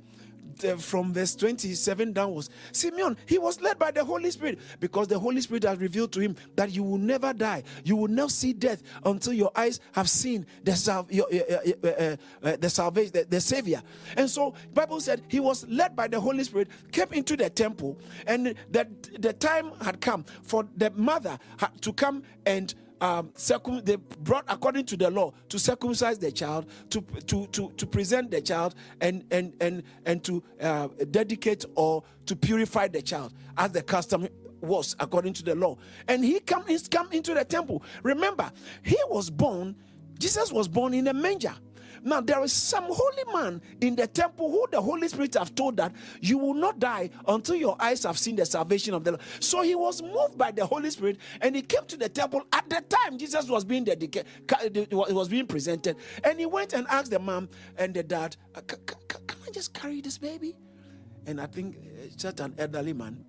from 0.78 1.12
verse 1.12 1.35
27 1.35 2.12
downwards. 2.12 2.50
Simeon, 2.73 3.16
he 3.26 3.38
was 3.38 3.61
led 3.61 3.78
by 3.78 3.90
the 3.90 4.04
Holy 4.04 4.30
Spirit 4.30 4.59
because 4.80 5.09
the 5.09 5.18
Holy 5.18 5.40
Spirit 5.40 5.64
has 5.64 5.78
revealed 5.78 6.12
to 6.12 6.21
him 6.21 6.37
that 6.56 6.71
you 6.71 6.82
will 6.82 6.99
never 6.99 7.32
die. 7.32 7.62
You 7.85 7.97
will 7.97 8.09
not 8.09 8.30
see 8.30 8.52
death 8.52 8.82
until 9.04 9.32
your 9.32 9.50
eyes 9.56 9.80
have 9.92 10.09
seen 10.09 10.47
the, 10.64 10.75
sal- 10.75 11.06
your, 11.11 11.26
uh, 11.32 11.87
uh, 11.87 12.16
uh, 12.42 12.56
the 12.56 12.71
salvation, 12.71 13.12
the, 13.12 13.25
the 13.28 13.40
Savior. 13.40 13.82
And 14.16 14.28
so, 14.28 14.54
Bible 14.75 15.00
said 15.00 15.23
he 15.28 15.40
was 15.40 15.66
led 15.68 15.97
by 15.97 16.09
the 16.09 16.21
Holy 16.21 16.44
Spirit, 16.44 16.68
came 16.90 17.09
into 17.12 17.37
the 17.37 17.50
temple, 17.50 17.99
and 18.26 18.54
that 18.71 18.88
the 19.21 19.32
time 19.32 19.73
had 19.80 20.00
come 20.00 20.25
for 20.42 20.66
the 20.76 20.90
mother 20.90 21.38
to 21.80 21.92
come 21.92 22.23
and 22.47 22.75
um, 23.02 23.32
circum- 23.35 23.82
they 23.85 23.97
brought 23.97 24.44
according 24.49 24.87
to 24.87 24.97
the 24.97 25.11
law 25.11 25.32
to 25.49 25.59
circumcise 25.59 26.18
the 26.18 26.32
child, 26.32 26.66
to 26.90 27.02
to 27.26 27.47
to, 27.49 27.71
to 27.76 27.87
present 27.87 28.30
the 28.30 28.40
child, 28.40 28.75
and 29.00 29.25
and 29.30 29.52
and 29.61 29.82
and 30.06 30.25
to 30.25 30.42
uh, 30.61 30.88
dedicate 31.11 31.64
or 31.75 32.04
to 32.26 32.37
purify 32.37 32.88
the 32.88 33.02
child, 33.02 33.35
as 33.59 33.73
the 33.73 33.82
custom 33.82 34.28
was 34.61 34.94
according 35.00 35.32
to 35.35 35.42
the 35.42 35.54
law. 35.54 35.76
And 36.09 36.25
he 36.25 36.40
come 36.40 36.64
he's 36.66 36.88
come 36.88 37.11
into 37.12 37.35
the 37.35 37.44
temple. 37.44 37.82
Remember, 38.04 38.50
he 38.85 38.99
was 39.11 39.28
born. 39.30 39.75
Jesus 40.18 40.52
was 40.52 40.68
born 40.68 40.94
in 40.94 41.09
a 41.09 41.12
manger. 41.12 41.54
Now, 42.02 42.21
there 42.21 42.42
is 42.42 42.52
some 42.52 42.85
holy 42.88 43.25
man 43.32 43.62
in 43.80 43.97
the 43.97 44.06
temple 44.06 44.50
who 44.50 44.66
the 44.71 44.80
Holy 44.80 45.09
Spirit 45.09 45.35
have 45.35 45.54
told 45.54 45.76
that 45.76 45.92
you 46.21 46.38
will 46.38 46.54
not 46.54 46.78
die 46.78 47.11
until 47.28 47.54
your 47.56 47.76
eyes 47.80 48.02
have 48.04 48.18
seen 48.18 48.37
the 48.37 48.47
salvation 48.47 48.94
of 48.94 49.04
the 49.04 49.12
Lord. 49.12 49.23
So 49.40 49.62
he 49.62 49.75
was 49.75 50.02
moved 50.02 50.37
by 50.37 50.50
the 50.50 50.66
Holy 50.66 50.90
Spirit 50.90 51.18
and 51.40 51.54
he 51.54 51.62
came 51.62 51.87
to 51.87 51.97
the 51.97 52.09
temple 52.09 52.44
at 52.52 52.68
the 52.68 52.80
time 52.82 53.18
Jesus 53.18 53.49
was 53.49 53.64
being 53.64 53.85
dedicated, 53.85 54.26
was 54.92 55.28
being 55.28 55.47
presented. 55.47 55.97
And 56.25 56.40
he 56.40 56.47
went 56.47 56.73
and 56.73 56.87
asked 56.88 57.11
the 57.11 57.18
mom 57.18 57.49
and 57.76 57.94
the 57.94 58.02
dad, 58.02 58.37
uh, 58.54 58.61
Can 58.62 59.38
I 59.47 59.50
just 59.50 59.75
carry 59.75 60.00
this 60.00 60.18
baby? 60.18 60.56
And 61.26 61.40
I 61.40 61.47
think 61.47 61.76
uh, 61.76 62.09
just 62.16 62.40
an 62.40 62.54
elderly 62.59 62.92
man, 62.92 63.25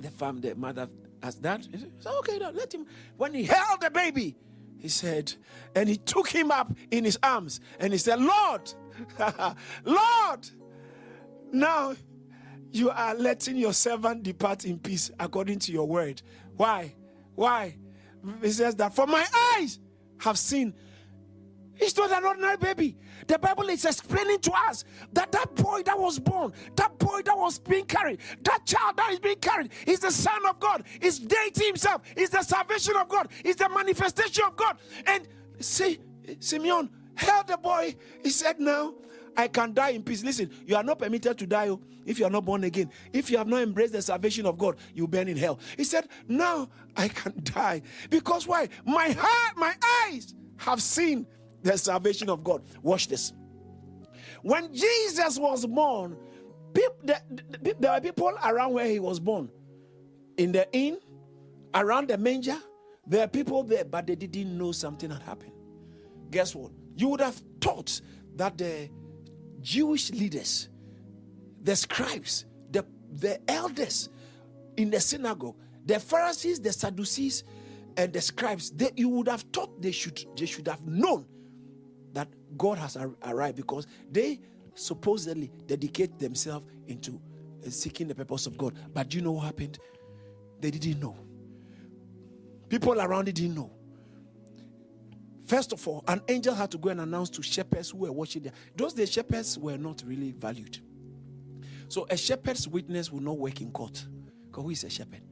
the 0.00 0.10
farm, 0.10 0.40
the 0.40 0.54
mother 0.54 0.88
asked 1.22 1.42
that. 1.42 1.66
He 1.70 1.78
said, 1.78 1.92
Okay, 2.18 2.38
let 2.38 2.72
him. 2.72 2.86
When 3.16 3.34
he 3.34 3.44
held 3.44 3.80
the 3.80 3.90
baby, 3.90 4.36
he 4.80 4.88
said, 4.88 5.32
and 5.74 5.88
he 5.88 5.96
took 5.96 6.28
him 6.28 6.50
up 6.50 6.72
in 6.90 7.04
his 7.04 7.18
arms 7.22 7.60
and 7.78 7.92
he 7.92 7.98
said, 7.98 8.20
Lord, 8.20 8.72
Lord, 9.84 10.50
now 11.52 11.94
you 12.72 12.90
are 12.90 13.14
letting 13.14 13.56
your 13.56 13.72
servant 13.72 14.22
depart 14.22 14.64
in 14.64 14.78
peace 14.78 15.10
according 15.18 15.58
to 15.60 15.72
your 15.72 15.86
word. 15.86 16.22
Why? 16.56 16.94
Why? 17.34 17.76
He 18.42 18.50
says 18.50 18.74
that 18.76 18.94
for 18.94 19.06
my 19.06 19.26
eyes 19.56 19.78
have 20.18 20.38
seen 20.38 20.74
He's 21.80 21.96
not 21.96 22.12
an 22.12 22.24
ordinary 22.24 22.58
baby. 22.58 22.96
The 23.30 23.38
Bible 23.38 23.68
is 23.68 23.84
explaining 23.84 24.40
to 24.40 24.52
us 24.68 24.84
that 25.12 25.30
that 25.30 25.54
boy 25.54 25.84
that 25.84 25.96
was 25.96 26.18
born, 26.18 26.52
that 26.74 26.98
boy 26.98 27.22
that 27.24 27.38
was 27.38 27.60
being 27.60 27.84
carried, 27.84 28.18
that 28.42 28.66
child 28.66 28.96
that 28.96 29.12
is 29.12 29.20
being 29.20 29.38
carried 29.38 29.70
is 29.86 30.00
the 30.00 30.10
Son 30.10 30.44
of 30.48 30.58
God, 30.58 30.82
is 31.00 31.20
deity 31.20 31.66
himself, 31.66 32.02
is 32.16 32.30
the 32.30 32.42
salvation 32.42 32.96
of 32.96 33.08
God, 33.08 33.28
is 33.44 33.54
the 33.54 33.68
manifestation 33.68 34.42
of 34.44 34.56
God. 34.56 34.78
And 35.06 35.28
see, 35.60 36.00
Simeon 36.40 36.90
held 37.14 37.46
the 37.46 37.56
boy. 37.56 37.94
He 38.24 38.30
said, 38.30 38.58
Now 38.58 38.94
I 39.36 39.46
can 39.46 39.74
die 39.74 39.90
in 39.90 40.02
peace. 40.02 40.24
Listen, 40.24 40.50
you 40.66 40.74
are 40.74 40.82
not 40.82 40.98
permitted 40.98 41.38
to 41.38 41.46
die 41.46 41.68
oh, 41.68 41.80
if 42.04 42.18
you 42.18 42.24
are 42.24 42.30
not 42.30 42.44
born 42.44 42.64
again. 42.64 42.90
If 43.12 43.30
you 43.30 43.38
have 43.38 43.46
not 43.46 43.62
embraced 43.62 43.92
the 43.92 44.02
salvation 44.02 44.44
of 44.44 44.58
God, 44.58 44.74
you 44.92 45.06
burn 45.06 45.28
in 45.28 45.36
hell. 45.36 45.60
He 45.76 45.84
said, 45.84 46.08
Now 46.26 46.68
I 46.96 47.06
can 47.06 47.34
die. 47.44 47.82
Because 48.08 48.48
why? 48.48 48.70
My 48.84 49.10
heart, 49.16 49.56
my 49.56 49.76
eyes 50.08 50.34
have 50.56 50.82
seen 50.82 51.28
the 51.62 51.76
salvation 51.76 52.30
of 52.30 52.42
God. 52.42 52.62
Watch 52.82 53.08
this. 53.08 53.32
When 54.42 54.72
Jesus 54.72 55.38
was 55.38 55.66
born, 55.66 56.16
there, 57.02 57.20
were 57.80 58.00
people 58.00 58.32
around 58.44 58.72
where 58.72 58.86
he 58.86 58.98
was 58.98 59.20
born. 59.20 59.50
In 60.36 60.52
the 60.52 60.70
inn, 60.72 60.98
around 61.74 62.08
the 62.08 62.16
manger, 62.16 62.56
there 63.06 63.24
are 63.24 63.28
people 63.28 63.62
there, 63.64 63.84
but 63.84 64.06
they 64.06 64.14
didn't 64.14 64.56
know 64.56 64.72
something 64.72 65.10
had 65.10 65.22
happened. 65.22 65.52
Guess 66.30 66.54
what? 66.54 66.70
You 66.96 67.08
would 67.08 67.20
have 67.20 67.40
thought 67.60 68.00
that 68.36 68.56
the 68.56 68.88
Jewish 69.60 70.10
leaders, 70.10 70.68
the 71.62 71.76
scribes, 71.76 72.46
the, 72.70 72.86
the 73.12 73.40
elders 73.50 74.08
in 74.76 74.90
the 74.90 75.00
synagogue, 75.00 75.56
the 75.84 75.98
Pharisees, 75.98 76.60
the 76.60 76.72
Sadducees, 76.72 77.44
and 77.96 78.12
the 78.12 78.20
scribes, 78.20 78.70
they, 78.70 78.90
you 78.96 79.08
would 79.08 79.28
have 79.28 79.44
thought 79.52 79.82
they 79.82 79.90
should, 79.90 80.24
they 80.36 80.46
should 80.46 80.68
have 80.68 80.86
known 80.86 81.26
God 82.56 82.78
has 82.78 82.96
arrived 82.96 83.56
because 83.56 83.86
they 84.10 84.40
supposedly 84.74 85.50
dedicate 85.66 86.18
themselves 86.18 86.66
into 86.86 87.20
uh, 87.66 87.70
seeking 87.70 88.08
the 88.08 88.14
purpose 88.14 88.46
of 88.46 88.56
God. 88.56 88.74
But 88.92 89.08
do 89.08 89.18
you 89.18 89.24
know 89.24 89.32
what 89.32 89.46
happened? 89.46 89.78
They 90.60 90.70
didn't 90.70 91.00
know. 91.00 91.16
People 92.68 93.00
around 93.00 93.28
it 93.28 93.34
didn't 93.34 93.54
know. 93.56 93.70
First 95.46 95.72
of 95.72 95.86
all, 95.88 96.04
an 96.06 96.22
angel 96.28 96.54
had 96.54 96.70
to 96.70 96.78
go 96.78 96.90
and 96.90 97.00
announce 97.00 97.28
to 97.30 97.42
shepherds 97.42 97.90
who 97.90 97.98
were 97.98 98.12
watching 98.12 98.42
there. 98.42 98.52
Those 98.76 98.92
days, 98.92 99.10
shepherds 99.10 99.58
were 99.58 99.76
not 99.76 100.02
really 100.06 100.30
valued. 100.30 100.78
So 101.88 102.06
a 102.08 102.16
shepherd's 102.16 102.68
witness 102.68 103.10
will 103.10 103.20
not 103.20 103.36
work 103.36 103.60
in 103.60 103.72
court. 103.72 104.06
Because 104.46 104.62
who 104.62 104.70
is 104.70 104.84
a 104.84 104.90
shepherd? 104.90 105.22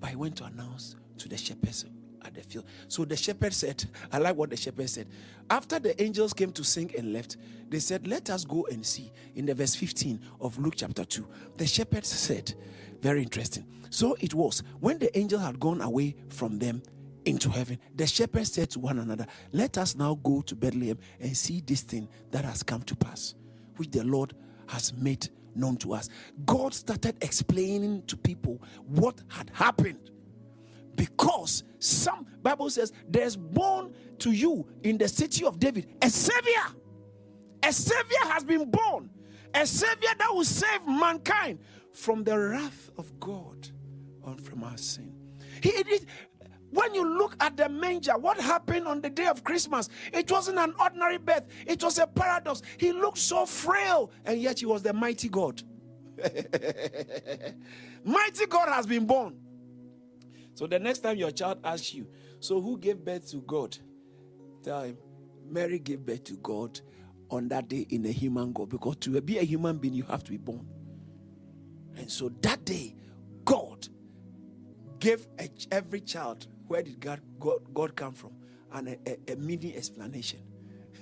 But 0.00 0.10
he 0.10 0.16
went 0.16 0.36
to 0.36 0.44
announce 0.44 0.96
to 1.18 1.28
the 1.28 1.36
shepherds 1.36 1.84
at 2.26 2.34
the 2.34 2.42
field. 2.42 2.64
So 2.88 3.04
the 3.04 3.16
shepherd 3.16 3.52
said, 3.52 3.84
I 4.12 4.18
like 4.18 4.36
what 4.36 4.50
the 4.50 4.56
shepherd 4.56 4.90
said. 4.90 5.06
After 5.48 5.78
the 5.78 6.00
angels 6.02 6.32
came 6.32 6.52
to 6.52 6.64
sing 6.64 6.90
and 6.96 7.12
left, 7.12 7.36
they 7.68 7.78
said, 7.78 8.06
Let 8.06 8.30
us 8.30 8.44
go 8.44 8.66
and 8.70 8.84
see. 8.84 9.12
In 9.34 9.46
the 9.46 9.54
verse 9.54 9.74
15 9.74 10.20
of 10.40 10.58
Luke 10.58 10.74
chapter 10.76 11.04
2, 11.04 11.26
the 11.56 11.66
shepherd 11.66 12.04
said, 12.04 12.54
Very 13.00 13.22
interesting. 13.22 13.66
So 13.90 14.16
it 14.20 14.34
was 14.34 14.62
when 14.80 14.98
the 14.98 15.16
angel 15.16 15.38
had 15.38 15.60
gone 15.60 15.80
away 15.80 16.16
from 16.28 16.58
them 16.58 16.82
into 17.24 17.50
heaven, 17.50 17.78
the 17.94 18.06
shepherds 18.06 18.52
said 18.52 18.70
to 18.70 18.80
one 18.80 18.98
another, 18.98 19.26
Let 19.52 19.78
us 19.78 19.96
now 19.96 20.14
go 20.22 20.42
to 20.42 20.54
Bethlehem 20.54 20.98
and 21.20 21.36
see 21.36 21.60
this 21.60 21.82
thing 21.82 22.08
that 22.30 22.44
has 22.44 22.62
come 22.62 22.82
to 22.82 22.96
pass, 22.96 23.34
which 23.76 23.90
the 23.90 24.04
Lord 24.04 24.34
has 24.68 24.92
made 24.94 25.28
known 25.54 25.76
to 25.78 25.94
us. 25.94 26.08
God 26.44 26.74
started 26.74 27.16
explaining 27.22 28.02
to 28.06 28.16
people 28.16 28.60
what 28.86 29.20
had 29.28 29.50
happened 29.54 30.10
because 30.96 31.64
some 31.78 32.26
Bible 32.42 32.70
says 32.70 32.92
there's 33.08 33.36
born 33.36 33.94
to 34.18 34.32
you 34.32 34.66
in 34.82 34.98
the 34.98 35.08
city 35.08 35.44
of 35.44 35.58
David 35.58 35.94
a 36.02 36.10
savior. 36.10 36.74
A 37.62 37.72
savior 37.72 38.24
has 38.24 38.44
been 38.44 38.70
born. 38.70 39.10
A 39.54 39.66
savior 39.66 40.10
that 40.18 40.32
will 40.32 40.44
save 40.44 40.86
mankind 40.86 41.58
from 41.92 42.24
the 42.24 42.38
wrath 42.38 42.90
of 42.98 43.18
God 43.18 43.68
and 44.26 44.40
from 44.40 44.62
our 44.64 44.76
sin. 44.76 45.12
He, 45.62 45.70
it, 45.70 46.04
when 46.70 46.94
you 46.94 47.18
look 47.18 47.36
at 47.40 47.56
the 47.56 47.68
manger, 47.68 48.18
what 48.18 48.38
happened 48.38 48.86
on 48.86 49.00
the 49.00 49.08
day 49.08 49.26
of 49.26 49.42
Christmas? 49.44 49.88
It 50.12 50.30
wasn't 50.30 50.58
an 50.58 50.74
ordinary 50.78 51.18
birth, 51.18 51.44
it 51.66 51.82
was 51.82 51.98
a 51.98 52.06
paradox. 52.06 52.62
He 52.76 52.92
looked 52.92 53.18
so 53.18 53.46
frail, 53.46 54.10
and 54.24 54.40
yet 54.40 54.60
he 54.60 54.66
was 54.66 54.82
the 54.82 54.92
mighty 54.92 55.28
God. 55.28 55.62
mighty 58.04 58.46
God 58.46 58.68
has 58.68 58.86
been 58.86 59.06
born. 59.06 59.38
So 60.56 60.66
the 60.66 60.78
next 60.78 61.00
time 61.00 61.18
your 61.18 61.30
child 61.30 61.58
asks 61.62 61.92
you, 61.92 62.08
So 62.40 62.62
who 62.62 62.78
gave 62.78 63.04
birth 63.04 63.30
to 63.30 63.42
God? 63.42 63.76
Tell 64.62 64.84
him, 64.84 64.96
Mary 65.46 65.78
gave 65.78 66.00
birth 66.00 66.24
to 66.24 66.32
God 66.38 66.80
on 67.30 67.48
that 67.48 67.68
day 67.68 67.86
in 67.90 68.06
a 68.06 68.10
human 68.10 68.54
God. 68.54 68.70
Because 68.70 68.96
to 68.96 69.20
be 69.20 69.36
a 69.36 69.42
human 69.42 69.76
being, 69.76 69.92
you 69.92 70.04
have 70.04 70.24
to 70.24 70.30
be 70.30 70.38
born. 70.38 70.66
And 71.96 72.10
so 72.10 72.30
that 72.40 72.64
day, 72.64 72.96
God 73.44 73.86
gave 74.98 75.26
every 75.70 76.00
child 76.00 76.46
where 76.68 76.82
did 76.82 77.00
God, 77.00 77.20
God, 77.38 77.58
God 77.74 77.94
come 77.94 78.14
from? 78.14 78.32
And 78.72 78.88
a, 78.88 78.98
a, 79.06 79.34
a 79.34 79.36
mini 79.36 79.76
explanation 79.76 80.40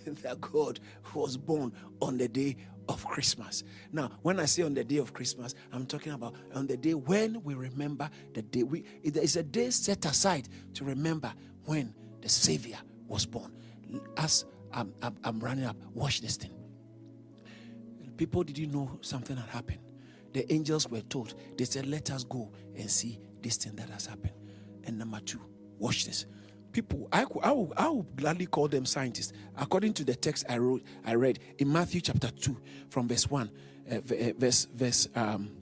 that 0.23 0.41
God 0.41 0.81
was 1.15 1.37
born 1.37 1.73
on 2.01 2.19
the 2.19 2.29
day 2.29 2.57
of 2.89 3.05
Christmas. 3.05 3.65
Now, 3.93 4.11
when 4.23 4.39
I 4.39 4.45
say 4.45 4.63
on 4.63 4.75
the 4.75 4.85
day 4.85 4.99
of 4.99 5.13
Christmas, 5.13 5.55
I'm 5.73 5.87
talking 5.87 6.13
about 6.13 6.35
on 6.55 6.67
the 6.67 6.77
day 6.77 6.95
when 6.95 7.43
we 7.43 7.55
remember 7.55 8.11
the 8.35 8.43
day. 8.43 8.63
We 8.63 8.85
it's 9.03 9.37
a 9.37 9.43
day 9.43 9.71
set 9.71 10.05
aside 10.05 10.49
to 10.75 10.85
remember 10.85 11.33
when 11.65 11.95
the 12.21 12.29
Savior 12.29 12.79
was 13.09 13.27
born. 13.27 13.53
As 14.17 14.45
I'm, 14.73 14.93
I'm, 15.03 15.17
I'm 15.25 15.41
running 15.41 15.65
up, 15.65 15.77
watch 15.95 16.21
this 16.21 16.37
thing. 16.37 16.53
People 18.17 18.43
didn't 18.45 18.73
know 18.73 18.99
something 19.01 19.37
had 19.37 19.49
happened. 19.49 19.81
The 20.33 20.53
angels 20.53 20.89
were 20.89 21.01
told. 21.01 21.35
They 21.57 21.65
said, 21.65 21.87
"Let 21.87 22.11
us 22.11 22.25
go 22.25 22.53
and 22.77 22.91
see 22.91 23.19
this 23.41 23.57
thing 23.57 23.77
that 23.77 23.89
has 23.91 24.07
happened." 24.07 24.35
And 24.85 24.99
number 24.99 25.21
two, 25.21 25.41
Watch 25.79 26.07
this. 26.07 26.27
People, 26.75 27.09
I, 27.12 27.25
I, 27.45 27.52
will, 27.52 27.73
I 27.76 27.88
will 27.88 28.02
gladly 28.16 28.47
call 28.47 28.66
them 28.66 28.85
scientists. 28.85 29.33
According 29.57 29.93
to 29.93 30.04
the 30.04 30.16
text 30.16 30.45
I 30.49 30.59
wrote, 30.59 30.83
I 31.07 31.14
read 31.14 31.38
in 31.59 31.73
Matthew 31.73 32.00
chapter 32.00 32.31
2, 32.31 32.57
from 32.90 33.07
verse 33.07 33.31
1, 33.31 33.49
uh, 33.93 33.95
uh 33.95 34.00
verse, 34.37 34.66
verse, 34.75 35.09
um, 35.14 35.52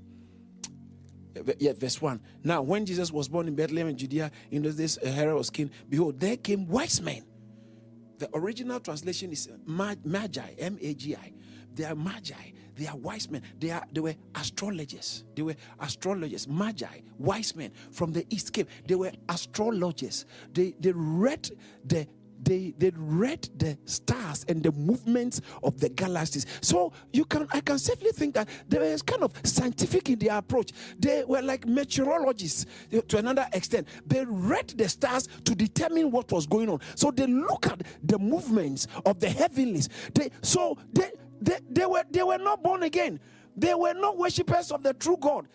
yeah, 1.59 1.75
verse 1.75 2.01
1. 2.01 2.19
Now, 2.43 2.63
when 2.63 2.87
Jesus 2.87 3.13
was 3.13 3.29
born 3.29 3.47
in 3.47 3.55
Bethlehem 3.55 3.89
in 3.89 3.99
Judea, 3.99 4.31
in 4.51 4.63
those 4.63 4.77
days, 4.77 4.99
Herod 5.05 5.37
was 5.37 5.51
king. 5.51 5.71
Behold, 5.87 6.19
there 6.19 6.39
came 6.39 6.67
wise 6.67 7.03
men. 7.03 7.23
The 8.17 8.31
original 8.33 8.81
translation 8.81 9.33
is 9.33 9.51
magi, 9.67 10.55
M 10.59 10.79
A 10.81 10.95
G 10.95 11.15
I. 11.15 11.33
They 11.75 11.85
are 11.85 11.95
magi. 11.95 12.53
They 12.75 12.87
are 12.87 12.97
wise 12.97 13.31
men. 13.31 13.43
They 13.59 13.71
are 13.71 13.85
they 13.93 14.01
were 14.01 14.15
astrologers. 14.35 15.25
They 15.35 15.43
were 15.43 15.57
astrologers, 15.81 16.49
magi, 16.49 17.01
wise 17.19 17.55
men 17.55 17.73
from 17.91 18.13
the 18.13 18.27
east 18.31 18.53
came. 18.53 18.67
They 18.87 18.95
were 18.95 19.13
astrologers. 19.29 20.25
They 20.53 20.75
they 20.81 20.93
read 20.93 21.51
the 21.85 22.07
they 22.43 22.75
they 22.79 22.91
read 22.97 23.49
the 23.57 23.79
stars 23.85 24.45
and 24.49 24.63
the 24.63 24.73
movements 24.73 25.41
of 25.63 25.79
the 25.79 25.89
galaxies. 25.89 26.47
So 26.61 26.93
you 27.13 27.25
can 27.25 27.47
I 27.53 27.61
can 27.61 27.79
safely 27.79 28.11
think 28.11 28.35
that 28.35 28.49
they 28.69 28.79
were 28.79 28.99
kind 28.99 29.23
of 29.23 29.33
scientific 29.45 30.09
in 30.11 30.19
their 30.19 30.37
approach. 30.39 30.73
They 30.99 31.25
were 31.25 31.43
like 31.43 31.67
meteorologists 31.67 32.67
to 33.09 33.19
another 33.19 33.47
extent. 33.53 33.87
They 34.07 34.25
read 34.25 34.69
the 34.71 34.89
stars 34.89 35.29
to 35.45 35.55
determine 35.55 36.11
what 36.11 36.33
was 36.33 36.47
going 36.47 36.69
on. 36.69 36.81
So 36.95 37.11
they 37.11 37.27
look 37.27 37.67
at 37.67 37.83
the 38.03 38.19
movements 38.19 38.89
of 39.07 39.21
the 39.21 39.29
heavenlies. 39.29 39.89
They 40.15 40.31
so 40.43 40.79
they 40.93 41.11
they, 41.43 41.59
they, 41.69 41.87
were, 41.87 42.05
they 42.11 42.23
were 42.23 42.39
not 42.39 42.63
born 42.63 42.83
again. 42.85 43.21
They 43.57 43.75
were 43.75 43.95
not 43.95 44.17
worshippers 44.17 44.71
of 44.71 44.83
the 44.83 44.95
true 44.95 45.17
God. 45.21 45.49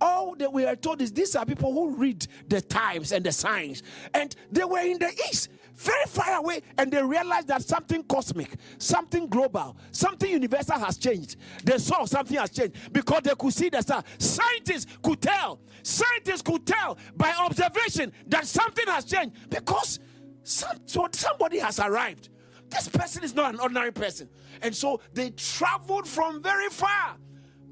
All 0.00 0.34
that 0.36 0.52
we 0.52 0.64
are 0.66 0.74
told 0.74 1.00
is 1.02 1.12
these 1.12 1.36
are 1.36 1.46
people 1.46 1.72
who 1.72 1.96
read 1.96 2.26
the 2.48 2.60
times 2.60 3.12
and 3.12 3.24
the 3.24 3.30
signs. 3.32 3.82
And 4.12 4.34
they 4.50 4.64
were 4.64 4.80
in 4.80 4.98
the 4.98 5.10
east, 5.30 5.50
very 5.76 6.04
far 6.06 6.34
away, 6.38 6.62
and 6.78 6.90
they 6.90 7.02
realized 7.02 7.48
that 7.48 7.62
something 7.62 8.02
cosmic, 8.04 8.56
something 8.78 9.28
global, 9.28 9.76
something 9.92 10.30
universal 10.30 10.78
has 10.78 10.98
changed. 10.98 11.36
They 11.62 11.78
saw 11.78 12.04
something 12.06 12.36
has 12.36 12.50
changed 12.50 12.92
because 12.92 13.22
they 13.22 13.34
could 13.38 13.52
see 13.52 13.68
the 13.68 13.82
star. 13.82 14.02
Scientists 14.18 14.96
could 15.02 15.20
tell, 15.20 15.60
scientists 15.82 16.42
could 16.42 16.66
tell 16.66 16.98
by 17.16 17.32
observation 17.38 18.12
that 18.26 18.46
something 18.46 18.86
has 18.88 19.04
changed 19.04 19.48
because 19.48 20.00
some, 20.42 20.76
somebody 21.12 21.58
has 21.58 21.78
arrived. 21.78 22.30
This 22.70 22.88
person 22.88 23.22
is 23.24 23.34
not 23.34 23.54
an 23.54 23.60
ordinary 23.60 23.92
person. 23.92 24.28
And 24.62 24.74
so 24.74 25.00
they 25.12 25.30
traveled 25.30 26.08
from 26.08 26.42
very 26.42 26.68
far, 26.68 27.16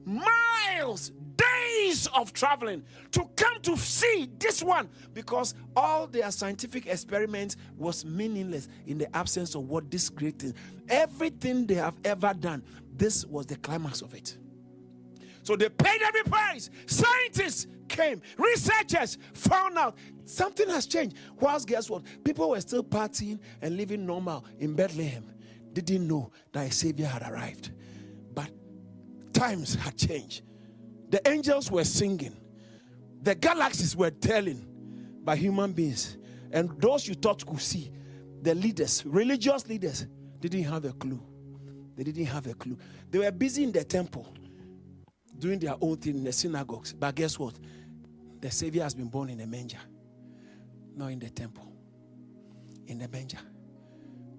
miles, 0.04 1.12
days 1.42 2.06
of 2.08 2.32
traveling 2.32 2.82
to 3.10 3.24
come 3.36 3.60
to 3.62 3.76
see 3.76 4.28
this 4.38 4.62
one 4.62 4.88
because 5.12 5.54
all 5.76 6.06
their 6.06 6.30
scientific 6.30 6.86
experiments 6.86 7.56
was 7.76 8.04
meaningless 8.04 8.68
in 8.86 8.98
the 8.98 9.16
absence 9.16 9.54
of 9.54 9.68
what 9.68 9.90
this 9.90 10.08
great 10.08 10.38
thing 10.38 10.54
everything 10.88 11.66
they 11.66 11.74
have 11.74 11.96
ever 12.04 12.32
done 12.34 12.62
this 12.96 13.24
was 13.26 13.46
the 13.46 13.56
climax 13.56 14.02
of 14.02 14.14
it 14.14 14.36
so 15.42 15.56
they 15.56 15.68
paid 15.68 16.00
every 16.02 16.22
price 16.24 16.70
scientists 16.86 17.66
came 17.88 18.20
researchers 18.38 19.18
found 19.34 19.76
out 19.76 19.96
something 20.24 20.68
has 20.68 20.86
changed 20.86 21.16
whilst 21.40 21.66
guess 21.66 21.90
what 21.90 22.02
people 22.24 22.50
were 22.50 22.60
still 22.60 22.84
partying 22.84 23.38
and 23.60 23.76
living 23.76 24.06
normal 24.06 24.44
in 24.58 24.74
bethlehem 24.74 25.24
They 25.74 25.80
didn't 25.80 26.08
know 26.08 26.30
that 26.52 26.68
a 26.68 26.70
savior 26.70 27.06
had 27.06 27.22
arrived. 27.22 27.70
But 28.34 28.50
times 29.32 29.74
had 29.74 29.96
changed. 29.96 30.42
The 31.10 31.26
angels 31.28 31.70
were 31.70 31.84
singing, 31.84 32.36
the 33.22 33.34
galaxies 33.34 33.94
were 33.96 34.10
telling 34.10 34.66
by 35.24 35.36
human 35.36 35.72
beings. 35.72 36.18
And 36.52 36.70
those 36.80 37.06
you 37.08 37.14
thought 37.14 37.46
could 37.46 37.60
see, 37.60 37.90
the 38.42 38.54
leaders, 38.54 39.04
religious 39.06 39.66
leaders, 39.68 40.06
didn't 40.40 40.64
have 40.64 40.84
a 40.84 40.92
clue. 40.92 41.20
They 41.94 42.04
didn't 42.04 42.26
have 42.26 42.46
a 42.46 42.54
clue. 42.54 42.76
They 43.10 43.18
were 43.18 43.30
busy 43.30 43.64
in 43.64 43.72
the 43.72 43.84
temple 43.84 44.26
doing 45.38 45.58
their 45.58 45.76
own 45.80 45.96
thing 45.96 46.16
in 46.16 46.24
the 46.24 46.32
synagogues. 46.32 46.92
But 46.92 47.14
guess 47.14 47.38
what? 47.38 47.54
The 48.40 48.50
Savior 48.50 48.82
has 48.82 48.94
been 48.94 49.08
born 49.08 49.30
in 49.30 49.40
a 49.40 49.46
manger, 49.46 49.78
not 50.96 51.08
in 51.08 51.18
the 51.18 51.30
temple, 51.30 51.72
in 52.86 52.98
the 52.98 53.08
manger. 53.08 53.38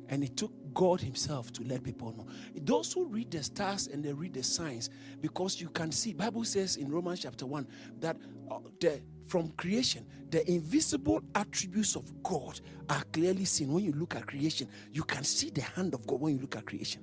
And 0.10 0.24
it 0.24 0.36
took 0.38 0.52
God 0.74 1.02
Himself 1.02 1.52
to 1.54 1.64
let 1.64 1.84
people 1.84 2.12
know. 2.16 2.28
Those 2.56 2.92
who 2.94 3.06
read 3.06 3.32
the 3.32 3.42
stars 3.42 3.88
and 3.88 4.04
they 4.04 4.14
read 4.14 4.34
the 4.34 4.44
signs, 4.44 4.90
because 5.22 5.62
you 5.62 5.70
can 5.70 5.92
see, 5.92 6.14
Bible 6.14 6.44
says 6.44 6.76
in 6.76 6.90
Romans 6.90 7.22
chapter 7.22 7.46
1 7.46 7.68
that 8.00 8.18
uh, 8.52 8.60
the 8.80 9.02
from 9.26 9.50
creation, 9.52 10.06
the 10.30 10.50
invisible 10.52 11.22
attributes 11.36 11.96
of 11.96 12.12
God 12.24 12.60
are 12.90 13.04
clearly 13.14 13.46
seen. 13.46 13.72
When 13.72 13.84
you 13.84 13.94
look 13.94 14.16
at 14.16 14.28
creation, 14.28 14.68
you 14.92 15.04
can 15.04 15.24
see 15.24 15.50
the 15.50 15.62
hand 15.62 15.94
of 15.94 16.06
God 16.06 16.20
when 16.20 16.36
you 16.36 16.42
look 16.42 16.56
at 16.58 16.66
creation. 16.66 17.02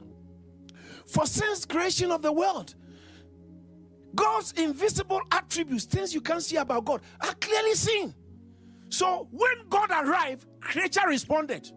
For 1.07 1.27
since 1.27 1.65
creation 1.65 2.11
of 2.11 2.23
the 2.23 2.33
world, 2.33 2.75
God's 4.15 4.53
invisible 4.53 5.21
attributes, 5.31 5.85
things 5.85 6.13
you 6.13 6.21
can't 6.21 6.43
see 6.43 6.57
about 6.57 6.85
God, 6.85 7.01
are 7.21 7.35
clearly 7.35 7.75
seen. 7.75 8.15
So 8.91 9.29
when 9.31 9.69
God 9.69 9.91
arrived, 9.91 10.47
creature 10.61 11.07
responded. 11.07 11.71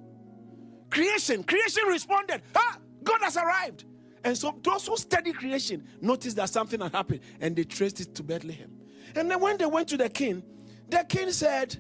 Creation, 0.90 1.44
creation 1.44 1.84
responded, 1.88 2.42
ah, 2.56 2.78
God 3.04 3.22
has 3.22 3.38
arrived. 3.38 3.86
And 4.24 4.38
so 4.38 4.60
those 4.64 4.88
who 4.88 4.98
study 4.98 5.32
creation 5.32 5.88
noticed 6.02 6.36
that 6.38 6.50
something 6.50 6.80
had 6.80 6.92
happened 6.92 7.22
and 7.40 7.56
they 7.56 7.64
traced 7.64 8.00
it 8.02 8.16
to 8.16 8.24
Bethlehem. 8.24 8.72
And 9.16 9.30
then 9.30 9.40
when 9.40 9.58
they 9.58 9.66
went 9.66 9.88
to 9.90 9.98
the 9.98 10.10
king, 10.10 10.44
the 10.90 11.06
king 11.08 11.32
said, 11.32 11.78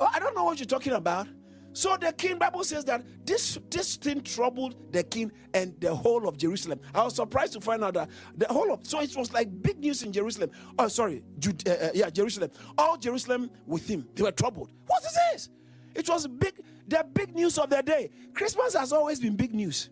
oh, 0.00 0.08
I 0.12 0.18
don't 0.18 0.34
know 0.34 0.44
what 0.44 0.58
you're 0.58 0.66
talking 0.66 0.92
about. 0.94 1.28
So 1.72 1.96
the 1.96 2.12
king, 2.12 2.38
Bible 2.38 2.64
says 2.64 2.84
that 2.86 3.04
this, 3.24 3.58
this 3.70 3.96
thing 3.96 4.22
troubled 4.22 4.92
the 4.92 5.02
king 5.02 5.30
and 5.54 5.78
the 5.80 5.94
whole 5.94 6.26
of 6.26 6.36
Jerusalem. 6.36 6.80
I 6.94 7.04
was 7.04 7.14
surprised 7.14 7.52
to 7.52 7.60
find 7.60 7.84
out 7.84 7.94
that 7.94 8.10
the 8.36 8.46
whole 8.46 8.72
of, 8.72 8.86
so 8.86 9.00
it 9.00 9.14
was 9.16 9.32
like 9.32 9.62
big 9.62 9.78
news 9.78 10.02
in 10.02 10.12
Jerusalem. 10.12 10.50
Oh, 10.78 10.88
sorry, 10.88 11.22
Jude, 11.38 11.68
uh, 11.68 11.72
uh, 11.72 11.90
yeah, 11.94 12.10
Jerusalem. 12.10 12.50
All 12.76 12.96
Jerusalem 12.96 13.50
with 13.66 13.86
him, 13.88 14.08
they 14.14 14.22
were 14.22 14.32
troubled. 14.32 14.72
What 14.86 15.02
is 15.04 15.18
this? 15.32 15.48
It 15.94 16.08
was 16.08 16.26
big, 16.26 16.54
the 16.88 17.06
big 17.12 17.34
news 17.34 17.58
of 17.58 17.70
the 17.70 17.82
day. 17.82 18.10
Christmas 18.34 18.74
has 18.74 18.92
always 18.92 19.20
been 19.20 19.36
big 19.36 19.54
news. 19.54 19.90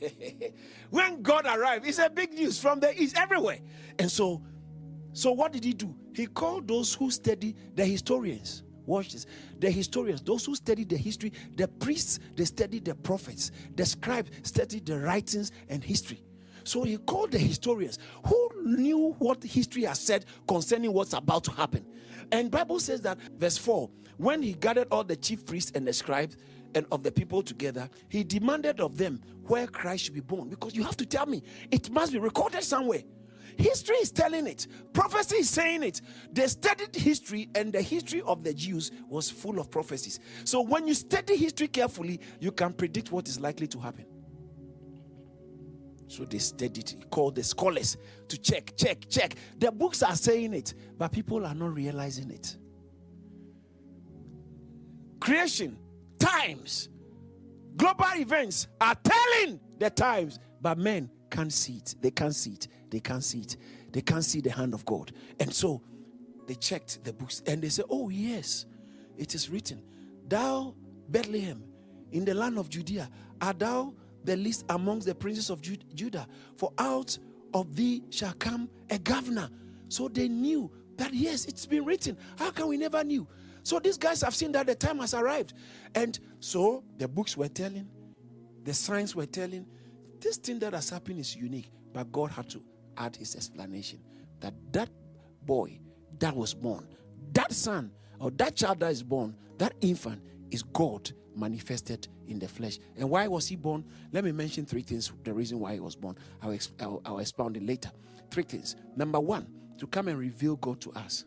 when 0.90 1.22
God 1.22 1.46
arrived, 1.46 1.86
it's 1.86 1.98
a 1.98 2.10
big 2.10 2.32
news 2.32 2.58
from 2.58 2.80
the 2.80 3.00
east 3.00 3.16
everywhere. 3.16 3.58
And 3.98 4.10
so, 4.10 4.42
so 5.12 5.30
what 5.30 5.52
did 5.52 5.62
he 5.64 5.72
do? 5.72 5.94
He 6.14 6.26
called 6.26 6.66
those 6.66 6.94
who 6.94 7.10
study 7.10 7.54
the 7.74 7.84
historians. 7.84 8.63
Watch 8.86 9.12
this. 9.12 9.26
The 9.58 9.70
historians, 9.70 10.22
those 10.22 10.44
who 10.44 10.54
study 10.54 10.84
the 10.84 10.96
history, 10.96 11.32
the 11.56 11.68
priests, 11.68 12.20
they 12.36 12.44
study 12.44 12.80
the 12.80 12.94
prophets, 12.94 13.50
the 13.76 13.86
scribes 13.86 14.30
study 14.42 14.80
the 14.80 14.98
writings 14.98 15.52
and 15.68 15.82
history. 15.82 16.22
So 16.64 16.82
he 16.82 16.96
called 16.96 17.32
the 17.32 17.38
historians 17.38 17.98
who 18.26 18.50
knew 18.64 19.14
what 19.18 19.42
history 19.42 19.82
has 19.84 19.98
said 19.98 20.24
concerning 20.48 20.92
what's 20.92 21.12
about 21.12 21.44
to 21.44 21.50
happen. 21.50 21.84
And 22.32 22.50
Bible 22.50 22.80
says 22.80 23.02
that 23.02 23.18
verse 23.38 23.58
4, 23.58 23.90
when 24.16 24.42
he 24.42 24.54
gathered 24.54 24.88
all 24.90 25.04
the 25.04 25.16
chief 25.16 25.44
priests 25.44 25.72
and 25.74 25.86
the 25.86 25.92
scribes 25.92 26.36
and 26.74 26.86
of 26.90 27.02
the 27.02 27.12
people 27.12 27.42
together, 27.42 27.88
he 28.08 28.24
demanded 28.24 28.80
of 28.80 28.96
them 28.96 29.20
where 29.46 29.66
Christ 29.66 30.04
should 30.04 30.14
be 30.14 30.20
born. 30.20 30.48
Because 30.48 30.74
you 30.74 30.82
have 30.84 30.96
to 30.96 31.06
tell 31.06 31.26
me, 31.26 31.42
it 31.70 31.90
must 31.90 32.12
be 32.12 32.18
recorded 32.18 32.62
somewhere. 32.62 33.02
History 33.56 33.96
is 33.96 34.10
telling 34.10 34.46
it, 34.46 34.66
prophecy 34.92 35.36
is 35.36 35.50
saying 35.50 35.82
it. 35.82 36.00
They 36.32 36.46
studied 36.46 36.94
history, 36.94 37.48
and 37.54 37.72
the 37.72 37.82
history 37.82 38.22
of 38.22 38.42
the 38.42 38.52
Jews 38.54 38.90
was 39.08 39.30
full 39.30 39.58
of 39.58 39.70
prophecies. 39.70 40.20
So, 40.44 40.60
when 40.60 40.86
you 40.86 40.94
study 40.94 41.36
history 41.36 41.68
carefully, 41.68 42.20
you 42.40 42.52
can 42.52 42.72
predict 42.72 43.12
what 43.12 43.28
is 43.28 43.40
likely 43.40 43.66
to 43.68 43.78
happen. 43.78 44.06
So 46.14 46.24
they 46.24 46.38
studied 46.38 47.06
called 47.10 47.34
the 47.34 47.42
scholars 47.42 47.96
to 48.28 48.38
check, 48.38 48.76
check, 48.76 49.08
check. 49.08 49.34
The 49.58 49.72
books 49.72 50.02
are 50.02 50.14
saying 50.14 50.54
it, 50.54 50.74
but 50.96 51.10
people 51.10 51.44
are 51.44 51.54
not 51.54 51.74
realizing 51.74 52.30
it. 52.30 52.56
Creation, 55.18 55.76
times, 56.18 56.88
global 57.76 58.04
events 58.16 58.68
are 58.80 58.94
telling 58.94 59.58
the 59.78 59.90
times, 59.90 60.38
but 60.60 60.78
men 60.78 61.10
can't 61.34 61.52
see 61.52 61.74
it. 61.74 61.96
They 62.00 62.12
can't 62.12 62.34
see 62.34 62.52
it. 62.52 62.68
They 62.90 63.00
can't 63.00 63.24
see 63.24 63.40
it. 63.40 63.56
They 63.90 64.00
can't 64.00 64.24
see 64.24 64.40
the 64.40 64.50
hand 64.50 64.72
of 64.72 64.84
God. 64.84 65.12
And 65.40 65.52
so 65.52 65.82
they 66.46 66.54
checked 66.54 67.02
the 67.02 67.12
books 67.12 67.42
and 67.46 67.60
they 67.60 67.68
said, 67.68 67.86
Oh, 67.90 68.08
yes, 68.08 68.66
it 69.16 69.34
is 69.34 69.50
written, 69.50 69.82
Thou, 70.28 70.74
Bethlehem, 71.08 71.64
in 72.12 72.24
the 72.24 72.34
land 72.34 72.56
of 72.58 72.68
Judea, 72.68 73.10
art 73.40 73.58
thou 73.58 73.94
the 74.22 74.36
least 74.36 74.64
amongst 74.68 75.06
the 75.06 75.14
princes 75.14 75.50
of 75.50 75.60
Judah, 75.60 76.26
for 76.56 76.72
out 76.78 77.18
of 77.52 77.74
thee 77.74 78.02
shall 78.10 78.32
come 78.34 78.70
a 78.90 78.98
governor. 78.98 79.50
So 79.88 80.08
they 80.08 80.28
knew 80.28 80.70
that 80.96 81.12
yes, 81.12 81.44
it's 81.46 81.66
been 81.66 81.84
written. 81.84 82.16
How 82.38 82.50
can 82.50 82.68
we 82.68 82.76
never 82.76 83.02
knew? 83.02 83.26
So 83.64 83.80
these 83.80 83.98
guys 83.98 84.22
have 84.22 84.34
seen 84.34 84.52
that 84.52 84.66
the 84.66 84.74
time 84.74 84.98
has 84.98 85.14
arrived. 85.14 85.54
And 85.94 86.18
so 86.40 86.84
the 86.96 87.08
books 87.08 87.36
were 87.36 87.48
telling, 87.48 87.88
the 88.62 88.72
signs 88.72 89.14
were 89.14 89.26
telling, 89.26 89.66
this 90.24 90.38
thing 90.38 90.58
that 90.60 90.72
has 90.72 90.90
happened 90.90 91.20
is 91.20 91.36
unique. 91.36 91.70
But 91.92 92.10
God 92.10 92.32
had 92.32 92.48
to 92.50 92.62
add 92.96 93.14
his 93.14 93.36
explanation 93.36 94.00
that 94.40 94.54
that 94.72 94.88
boy 95.44 95.78
that 96.18 96.34
was 96.34 96.54
born, 96.54 96.88
that 97.32 97.52
son 97.52 97.92
or 98.18 98.30
that 98.32 98.56
child 98.56 98.80
that 98.80 98.90
is 98.90 99.02
born, 99.02 99.36
that 99.58 99.74
infant 99.80 100.20
is 100.50 100.62
God 100.62 101.12
manifested 101.36 102.08
in 102.26 102.38
the 102.38 102.48
flesh. 102.48 102.78
And 102.96 103.08
why 103.10 103.28
was 103.28 103.46
he 103.46 103.56
born? 103.56 103.84
Let 104.12 104.24
me 104.24 104.32
mention 104.32 104.64
three 104.64 104.82
things. 104.82 105.12
The 105.22 105.32
reason 105.32 105.60
why 105.60 105.74
he 105.74 105.80
was 105.80 105.94
born. 105.94 106.16
I'll, 106.42 106.56
I'll, 106.80 107.02
I'll 107.04 107.18
expound 107.18 107.56
it 107.56 107.62
later. 107.64 107.90
Three 108.30 108.44
things. 108.44 108.76
Number 108.96 109.20
one, 109.20 109.46
to 109.78 109.86
come 109.86 110.08
and 110.08 110.18
reveal 110.18 110.56
God 110.56 110.80
to 110.82 110.92
us. 110.92 111.24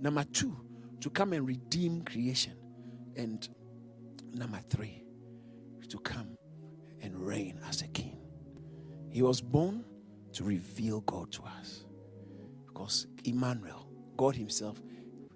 Number 0.00 0.24
two, 0.24 0.56
to 1.00 1.10
come 1.10 1.32
and 1.32 1.46
redeem 1.46 2.02
creation. 2.02 2.54
And 3.16 3.46
number 4.32 4.60
three, 4.70 5.04
to 5.88 5.98
come 5.98 6.36
and 7.02 7.14
reign 7.16 7.60
as 7.68 7.82
a 7.82 7.88
king. 7.88 8.19
He 9.10 9.22
was 9.22 9.40
born 9.40 9.84
to 10.32 10.44
reveal 10.44 11.00
God 11.02 11.32
to 11.32 11.42
us. 11.42 11.84
Because 12.66 13.06
Emmanuel, 13.24 13.88
God 14.16 14.36
Himself, 14.36 14.80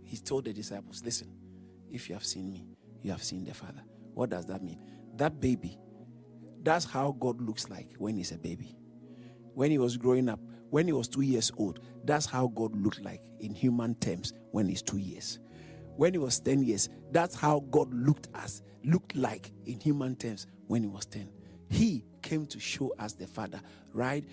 He 0.02 0.16
told 0.16 0.44
the 0.44 0.52
disciples, 0.52 1.02
Listen, 1.04 1.32
if 1.90 2.08
you 2.08 2.14
have 2.14 2.24
seen 2.24 2.50
me, 2.50 2.66
you 3.02 3.10
have 3.10 3.22
seen 3.22 3.44
the 3.44 3.54
Father. 3.54 3.82
What 4.14 4.30
does 4.30 4.46
that 4.46 4.62
mean? 4.62 4.78
That 5.16 5.40
baby, 5.40 5.78
that's 6.62 6.84
how 6.84 7.12
God 7.20 7.40
looks 7.40 7.68
like 7.68 7.94
when 7.98 8.16
he's 8.16 8.32
a 8.32 8.38
baby. 8.38 8.76
When 9.54 9.70
he 9.70 9.78
was 9.78 9.96
growing 9.96 10.28
up, 10.28 10.40
when 10.70 10.86
he 10.86 10.92
was 10.92 11.06
two 11.06 11.20
years 11.20 11.52
old, 11.56 11.80
that's 12.04 12.26
how 12.26 12.48
God 12.48 12.74
looked 12.74 13.02
like 13.02 13.20
in 13.40 13.54
human 13.54 13.94
terms 13.96 14.32
when 14.50 14.68
he's 14.68 14.82
two 14.82 14.98
years. 14.98 15.38
When 15.96 16.12
he 16.12 16.18
was 16.18 16.40
10 16.40 16.64
years, 16.64 16.88
that's 17.12 17.36
how 17.36 17.60
God 17.70 17.92
looked 17.94 18.28
as 18.34 18.62
looked 18.82 19.14
like 19.14 19.52
in 19.66 19.78
human 19.78 20.16
terms 20.16 20.46
when 20.66 20.82
he 20.82 20.88
was 20.88 21.06
10. 21.06 21.30
He 21.68 22.04
came 22.34 22.46
to 22.46 22.58
show 22.58 22.92
us 22.98 23.12
the 23.12 23.26
Father, 23.28 23.60
right? 23.92 24.24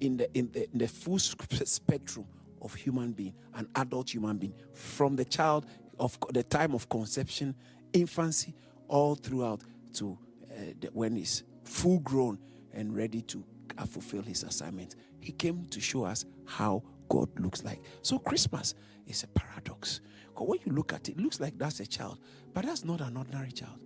In 0.00 0.16
the 0.16 0.32
in 0.36 0.50
the, 0.52 0.62
in 0.72 0.78
the 0.78 0.88
full 0.88 1.18
spectrum 1.18 2.24
of 2.62 2.74
human 2.74 3.12
being, 3.12 3.34
an 3.54 3.68
adult 3.76 4.14
human 4.14 4.38
being, 4.38 4.54
from 4.72 5.16
the 5.16 5.24
child 5.24 5.66
of 5.98 6.18
the 6.32 6.42
time 6.42 6.74
of 6.74 6.88
conception, 6.88 7.54
infancy, 7.92 8.54
all 8.88 9.14
throughout 9.14 9.60
to 9.94 10.16
uh, 10.50 10.72
the, 10.80 10.88
when 10.94 11.16
he's 11.16 11.42
full 11.64 11.98
grown 12.00 12.38
and 12.72 12.96
ready 12.96 13.20
to 13.22 13.44
uh, 13.76 13.84
fulfill 13.84 14.22
his 14.22 14.42
assignment. 14.42 14.96
He 15.20 15.32
came 15.32 15.66
to 15.66 15.80
show 15.80 16.04
us 16.04 16.24
how 16.46 16.82
God 17.10 17.28
looks 17.38 17.64
like. 17.64 17.82
So 18.00 18.18
Christmas 18.18 18.74
is 19.06 19.24
a 19.24 19.26
paradox. 19.28 20.00
Because 20.28 20.48
when 20.48 20.58
you 20.64 20.72
look 20.72 20.94
at 20.94 21.08
it, 21.08 21.18
it 21.18 21.20
looks 21.20 21.40
like 21.40 21.58
that's 21.58 21.80
a 21.80 21.86
child, 21.86 22.18
but 22.54 22.64
that's 22.64 22.84
not 22.84 23.00
an 23.02 23.16
ordinary 23.16 23.52
child. 23.52 23.78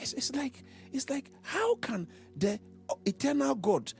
It's, 0.00 0.14
it's 0.14 0.34
like 0.34 0.64
it's 0.92 1.10
like 1.10 1.30
how 1.42 1.76
can 1.76 2.08
the 2.36 2.58
eternal 3.04 3.54
God 3.54 3.92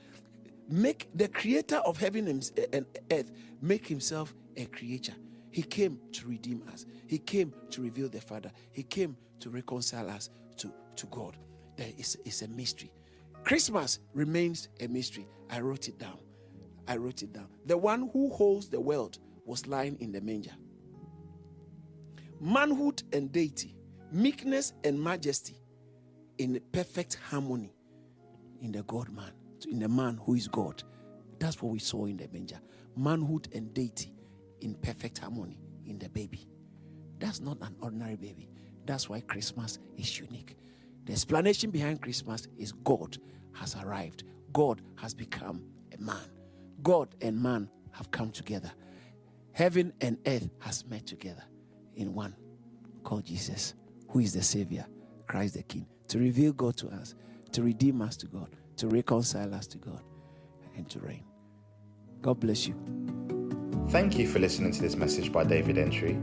make 0.67 1.07
the 1.13 1.27
creator 1.27 1.77
of 1.77 1.97
heaven 1.97 2.27
eh, 2.57 2.65
and 2.73 2.85
earth 3.11 3.31
make 3.61 3.87
himself 3.87 4.33
a 4.57 4.65
creature? 4.65 5.15
He 5.51 5.63
came 5.63 5.99
to 6.13 6.27
redeem 6.27 6.63
us. 6.71 6.85
He 7.07 7.17
came 7.17 7.53
to 7.71 7.81
reveal 7.81 8.09
the 8.09 8.21
Father. 8.21 8.51
He 8.71 8.83
came 8.83 9.17
to 9.41 9.49
reconcile 9.49 10.09
us 10.09 10.29
to, 10.57 10.71
to 10.95 11.05
God. 11.07 11.37
There 11.75 11.89
is 11.97 12.17
it's 12.25 12.41
a 12.41 12.47
mystery. 12.47 12.91
Christmas 13.43 13.99
remains 14.13 14.69
a 14.79 14.87
mystery. 14.87 15.27
I 15.49 15.59
wrote 15.59 15.87
it 15.87 15.99
down. 15.99 16.19
I 16.87 16.97
wrote 16.97 17.21
it 17.21 17.33
down. 17.33 17.47
The 17.65 17.77
one 17.77 18.09
who 18.13 18.29
holds 18.31 18.69
the 18.69 18.79
world 18.79 19.19
was 19.45 19.67
lying 19.67 19.97
in 19.99 20.11
the 20.11 20.21
manger. 20.21 20.51
Manhood 22.39 23.03
and 23.13 23.31
deity, 23.31 23.75
meekness 24.11 24.73
and 24.83 25.01
majesty 25.01 25.60
in 26.37 26.61
perfect 26.71 27.17
harmony 27.29 27.73
in 28.61 28.71
the 28.71 28.83
God 28.83 29.09
man, 29.11 29.31
in 29.69 29.79
the 29.79 29.89
man 29.89 30.19
who 30.23 30.35
is 30.35 30.47
God. 30.47 30.83
That's 31.39 31.61
what 31.61 31.71
we 31.71 31.79
saw 31.79 32.05
in 32.05 32.17
the 32.17 32.27
manger. 32.31 32.59
Manhood 32.95 33.47
and 33.53 33.73
deity 33.73 34.13
in 34.61 34.75
perfect 34.75 35.19
harmony 35.19 35.59
in 35.85 35.97
the 35.97 36.09
baby. 36.09 36.47
That's 37.19 37.39
not 37.39 37.57
an 37.61 37.75
ordinary 37.81 38.15
baby. 38.15 38.49
That's 38.85 39.09
why 39.09 39.21
Christmas 39.21 39.79
is 39.97 40.19
unique. 40.19 40.55
The 41.05 41.13
explanation 41.13 41.71
behind 41.71 42.01
Christmas 42.01 42.47
is 42.57 42.71
God 42.71 43.17
has 43.53 43.75
arrived. 43.75 44.23
God 44.53 44.81
has 44.95 45.13
become 45.13 45.63
a 45.97 46.01
man. 46.01 46.29
God 46.83 47.15
and 47.21 47.41
man 47.41 47.69
have 47.91 48.11
come 48.11 48.31
together. 48.31 48.71
Heaven 49.53 49.93
and 50.01 50.17
earth 50.25 50.49
has 50.59 50.85
met 50.85 51.05
together 51.05 51.43
in 51.95 52.13
one 52.13 52.35
called 53.03 53.25
Jesus, 53.25 53.73
who 54.09 54.19
is 54.19 54.33
the 54.33 54.41
Savior, 54.41 54.85
Christ 55.27 55.55
the 55.55 55.63
King, 55.63 55.85
to 56.11 56.19
reveal 56.19 56.51
God 56.51 56.75
to 56.75 56.89
us, 56.89 57.15
to 57.53 57.63
redeem 57.63 58.01
us 58.01 58.17
to 58.17 58.27
God, 58.27 58.49
to 58.75 58.89
reconcile 58.89 59.53
us 59.53 59.65
to 59.67 59.77
God, 59.77 60.03
and 60.75 60.89
to 60.89 60.99
reign. 60.99 61.23
God 62.21 62.37
bless 62.41 62.67
you. 62.67 62.75
Thank 63.91 64.17
you 64.17 64.27
for 64.27 64.39
listening 64.39 64.73
to 64.73 64.81
this 64.81 64.97
message 64.97 65.31
by 65.31 65.45
David 65.45 65.77
Entry. 65.77 66.15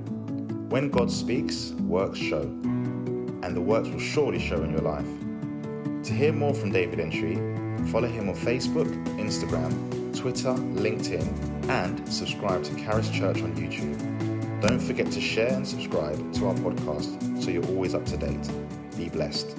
When 0.68 0.90
God 0.90 1.10
speaks, 1.10 1.70
works 1.80 2.18
show, 2.18 2.42
and 2.42 3.56
the 3.56 3.62
works 3.62 3.88
will 3.88 3.98
surely 3.98 4.38
show 4.38 4.62
in 4.62 4.72
your 4.72 4.82
life. 4.82 5.08
To 6.04 6.12
hear 6.12 6.34
more 6.34 6.52
from 6.52 6.70
David 6.70 7.00
Entry, 7.00 7.36
follow 7.90 8.08
him 8.08 8.28
on 8.28 8.34
Facebook, 8.34 8.92
Instagram, 9.16 9.72
Twitter, 10.14 10.52
LinkedIn, 10.52 11.70
and 11.70 12.06
subscribe 12.12 12.62
to 12.64 12.76
Charis 12.76 13.08
Church 13.08 13.40
on 13.40 13.56
YouTube. 13.56 14.60
Don't 14.60 14.80
forget 14.80 15.10
to 15.12 15.20
share 15.22 15.54
and 15.54 15.66
subscribe 15.66 16.34
to 16.34 16.48
our 16.48 16.54
podcast 16.56 17.42
so 17.42 17.48
you're 17.48 17.66
always 17.68 17.94
up 17.94 18.04
to 18.04 18.18
date. 18.18 18.50
Be 18.98 19.08
blessed. 19.08 19.56